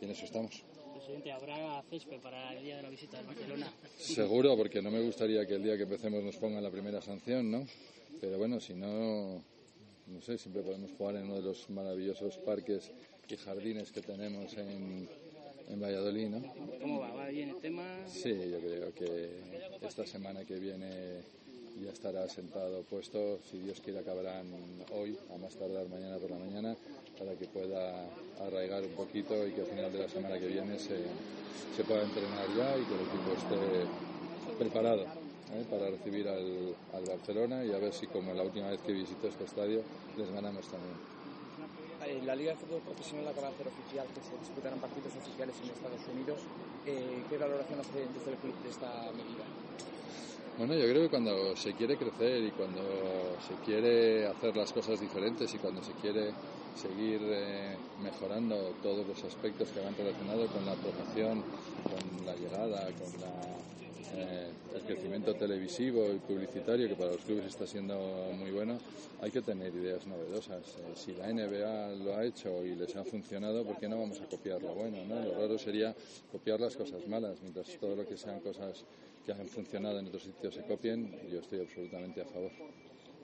[0.00, 0.64] y en eso estamos.
[0.94, 3.72] Presidente, ¿habrá césped para el día de la visita de Barcelona?
[3.98, 7.50] Seguro, porque no me gustaría que el día que empecemos nos pongan la primera sanción,
[7.50, 7.66] ¿no?
[8.20, 9.42] Pero bueno, si no,
[10.06, 12.92] no sé, siempre podemos jugar en uno de los maravillosos parques
[13.28, 15.08] y jardines que tenemos en,
[15.68, 16.42] en Valladolid, ¿no?
[16.80, 17.12] ¿Cómo va?
[17.12, 17.84] ¿Va bien el tema?
[18.06, 19.30] Sí, yo creo que
[19.82, 21.22] esta semana que viene
[21.82, 24.46] ya estará sentado puesto, si Dios quiere acabarán
[24.92, 26.76] hoy, a más tardar mañana por la mañana,
[27.18, 28.06] para que pueda
[28.40, 30.96] arraigar un poquito y que al final de la semana que viene se,
[31.76, 35.02] se pueda entrenar ya y que el equipo esté preparado.
[35.54, 35.64] ¿eh?
[35.70, 39.28] para recibir al, al Barcelona y a ver si como la última vez que visitó
[39.28, 39.82] este estadio
[40.16, 41.13] les ganamos también.
[42.06, 45.70] Eh, La Liga de Fútbol Profesional de hacer oficial que se disputarán partidos oficiales en
[45.70, 46.40] Estados Unidos.
[46.84, 49.44] Eh, ¿Qué valoración hace desde el club de esta medida?
[50.58, 52.82] Bueno, yo creo que cuando se quiere crecer y cuando
[53.40, 56.32] se quiere hacer las cosas diferentes y cuando se quiere
[56.76, 61.42] seguir eh, mejorando todos los aspectos que van relacionados con la promoción,
[61.88, 63.83] con la llegada, con la,
[64.16, 67.96] eh, el crecimiento televisivo y publicitario que para los clubes está siendo
[68.38, 68.78] muy bueno,
[69.20, 70.62] hay que tener ideas novedosas.
[70.78, 74.20] Eh, si la NBA lo ha hecho y les ha funcionado, ¿por qué no vamos
[74.20, 75.04] a copiar lo bueno?
[75.04, 75.20] ¿no?
[75.20, 75.94] Lo raro sería
[76.30, 78.84] copiar las cosas malas, mientras todo lo que sean cosas
[79.24, 82.50] que han funcionado en otros sitios se copien, yo estoy absolutamente a favor.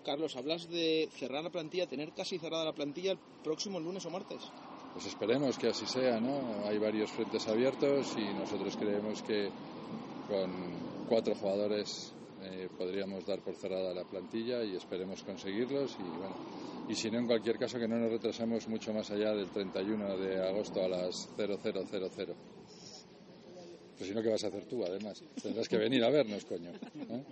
[0.04, 4.10] Carlos, hablas de cerrar la plantilla, tener casi cerrada la plantilla el próximo lunes o
[4.10, 4.40] martes.
[4.94, 6.66] Pues esperemos que así sea, ¿no?
[6.66, 9.50] Hay varios frentes abiertos y nosotros creemos que
[10.30, 16.36] con cuatro jugadores eh, podríamos dar por cerrada la plantilla y esperemos conseguirlos y bueno,
[16.88, 20.16] y si no en cualquier caso que no nos retrasemos mucho más allá del 31
[20.16, 22.34] de agosto a las 0000.
[23.98, 25.22] Pues si no, ¿qué vas a hacer tú, además?
[25.42, 26.70] Tendrás que venir a vernos, coño.
[26.70, 27.24] ¿eh?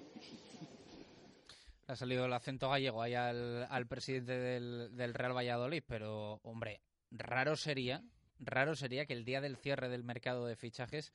[1.86, 6.82] Ha salido el acento gallego ahí al, al presidente del, del Real Valladolid, pero, hombre,
[7.10, 8.02] raro sería,
[8.38, 11.14] raro sería que el día del cierre del mercado de fichajes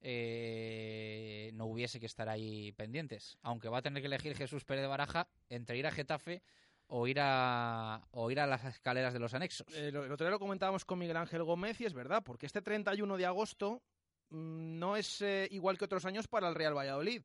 [0.00, 3.38] eh, no hubiese que estar ahí pendientes.
[3.42, 6.42] Aunque va a tener que elegir Jesús Pérez de Baraja entre ir a Getafe
[6.86, 9.66] o ir a, o ir a las escaleras de los anexos.
[9.74, 12.46] Eh, lo- el otro día lo comentábamos con Miguel Ángel Gómez y es verdad, porque
[12.46, 13.82] este 31 de agosto
[14.30, 17.22] mm, no es eh, igual que otros años para el Real Valladolid.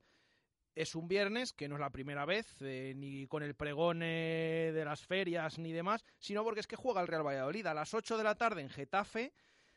[0.75, 4.81] Es un viernes, que no es la primera vez, eh, ni con el pregón de
[4.83, 8.17] las ferias ni demás, sino porque es que juega el Real Valladolid a las 8
[8.17, 9.33] de la tarde en Getafe.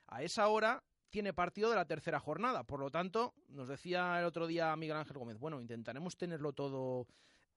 [0.06, 2.64] A esa hora tiene partido de la tercera jornada.
[2.64, 7.06] Por lo tanto, nos decía el otro día Miguel Ángel Gómez, bueno, intentaremos tenerlo todo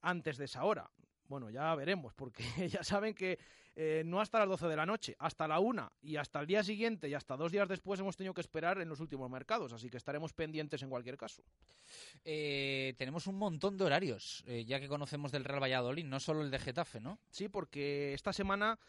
[0.02, 0.90] antes de esa hora.
[1.28, 3.38] Bueno, ya veremos, porque ya saben que
[3.76, 6.64] eh, no hasta las 12 de la noche, hasta la 1 y hasta el día
[6.64, 9.90] siguiente y hasta dos días después hemos tenido que esperar en los últimos mercados, así
[9.90, 11.44] que estaremos pendientes en cualquier caso.
[12.26, 16.42] Eh, tenemos un montón de horarios, eh, ya que conocemos del Real Valladolid, no solo
[16.42, 17.20] el de Getafe, ¿no?
[17.30, 18.80] Sí, porque esta semana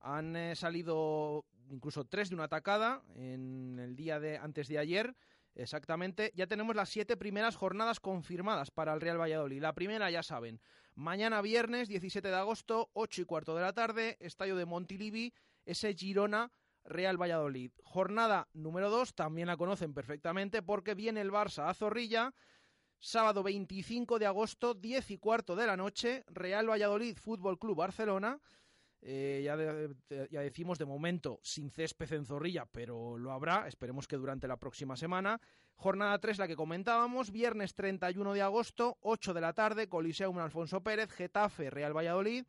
[0.00, 5.14] han eh, salido incluso tres de una atacada en el día de antes de ayer.
[5.54, 9.60] Exactamente, ya tenemos las siete primeras jornadas confirmadas para el Real Valladolid.
[9.60, 10.60] La primera, ya saben,
[10.94, 15.34] mañana viernes 17 de agosto, 8 y cuarto de la tarde, estadio de Montilivi,
[15.66, 16.52] ese Girona
[16.84, 17.72] Real Valladolid.
[17.82, 22.32] Jornada número 2, también la conocen perfectamente porque viene el Barça a Zorrilla.
[23.02, 28.38] Sábado 25 de agosto, 10 y cuarto de la noche, Real Valladolid Fútbol Club Barcelona.
[29.02, 29.56] Eh, ya,
[30.30, 33.66] ya decimos de momento sin césped en Zorrilla, pero lo habrá.
[33.66, 35.40] Esperemos que durante la próxima semana.
[35.76, 40.82] Jornada 3, la que comentábamos, viernes 31 de agosto, 8 de la tarde, Coliseum Alfonso
[40.82, 42.44] Pérez, Getafe, Real Valladolid.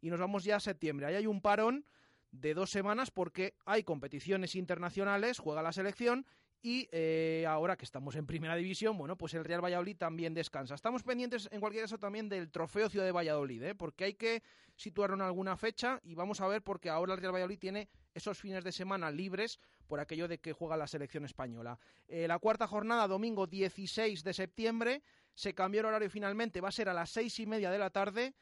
[0.00, 1.06] Y nos vamos ya a septiembre.
[1.06, 1.84] Ahí hay un parón
[2.30, 6.26] de dos semanas porque hay competiciones internacionales, juega la selección
[6.62, 10.74] y eh, ahora que estamos en primera división, bueno, pues el Real Valladolid también descansa.
[10.74, 13.74] Estamos pendientes en cualquier caso también del trofeo Ciudad de Valladolid, ¿eh?
[13.74, 14.42] porque hay que
[14.74, 18.38] situarlo en alguna fecha y vamos a ver porque ahora el Real Valladolid tiene esos
[18.38, 21.78] fines de semana libres por aquello de que juega la selección española.
[22.08, 25.02] Eh, la cuarta jornada, domingo 16 de septiembre,
[25.34, 27.90] se cambió el horario finalmente, va a ser a las seis y media de la
[27.90, 28.34] tarde.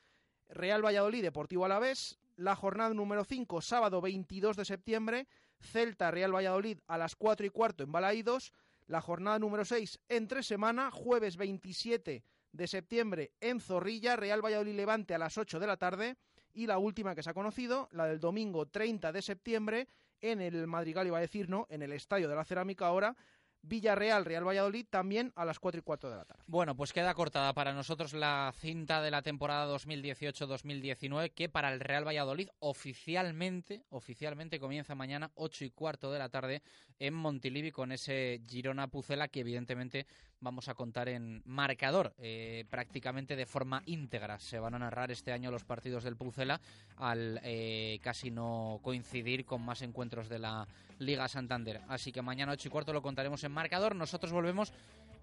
[0.49, 2.19] Real Valladolid, Deportivo Alavés.
[2.37, 5.27] La jornada número 5, sábado 22 de septiembre,
[5.61, 8.53] Celta Real Valladolid a las 4 y cuarto en Balaídos.
[8.87, 15.15] La jornada número 6, entre semana, jueves 27 de septiembre en Zorrilla, Real Valladolid Levante
[15.15, 16.17] a las 8 de la tarde.
[16.53, 19.89] Y la última que se ha conocido, la del domingo 30 de septiembre,
[20.21, 23.15] en el Madrigal, iba a decir, no, en el Estadio de la Cerámica ahora,
[23.63, 26.43] Villarreal Real Valladolid también a las 4 y cuarto de la tarde.
[26.47, 31.81] Bueno, pues queda cortada para nosotros la cinta de la temporada 2018-2019 que para el
[31.81, 36.63] Real Valladolid oficialmente, oficialmente comienza mañana 8 y cuarto de la tarde
[36.99, 40.07] en Montilivi con ese Girona Pucela que evidentemente
[40.41, 44.39] vamos a contar en marcador eh, prácticamente de forma íntegra.
[44.39, 46.61] Se van a narrar este año los partidos del Pucela
[46.97, 50.67] al eh, casi no coincidir con más encuentros de la
[50.99, 51.81] Liga Santander.
[51.89, 53.95] Así que mañana 8 y cuarto lo contaremos en marcador.
[53.95, 54.73] Nosotros volvemos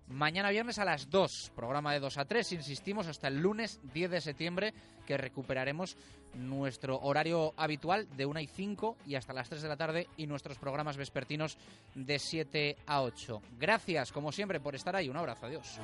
[0.08, 4.12] Mañana viernes a las 2, programa de 2 a 3, insistimos, hasta el lunes 10
[4.12, 4.74] de septiembre,
[5.08, 5.97] que recuperaremos
[6.36, 10.28] nuestro horario habitual de 1 y 5 y hasta las 3 de la tarde y
[10.28, 11.58] nuestros programas vespertinos
[11.95, 13.41] de 7 a 8.
[13.60, 15.10] Gracias, como siempre, por estar ahí.
[15.10, 15.80] Un abrazo, adiós.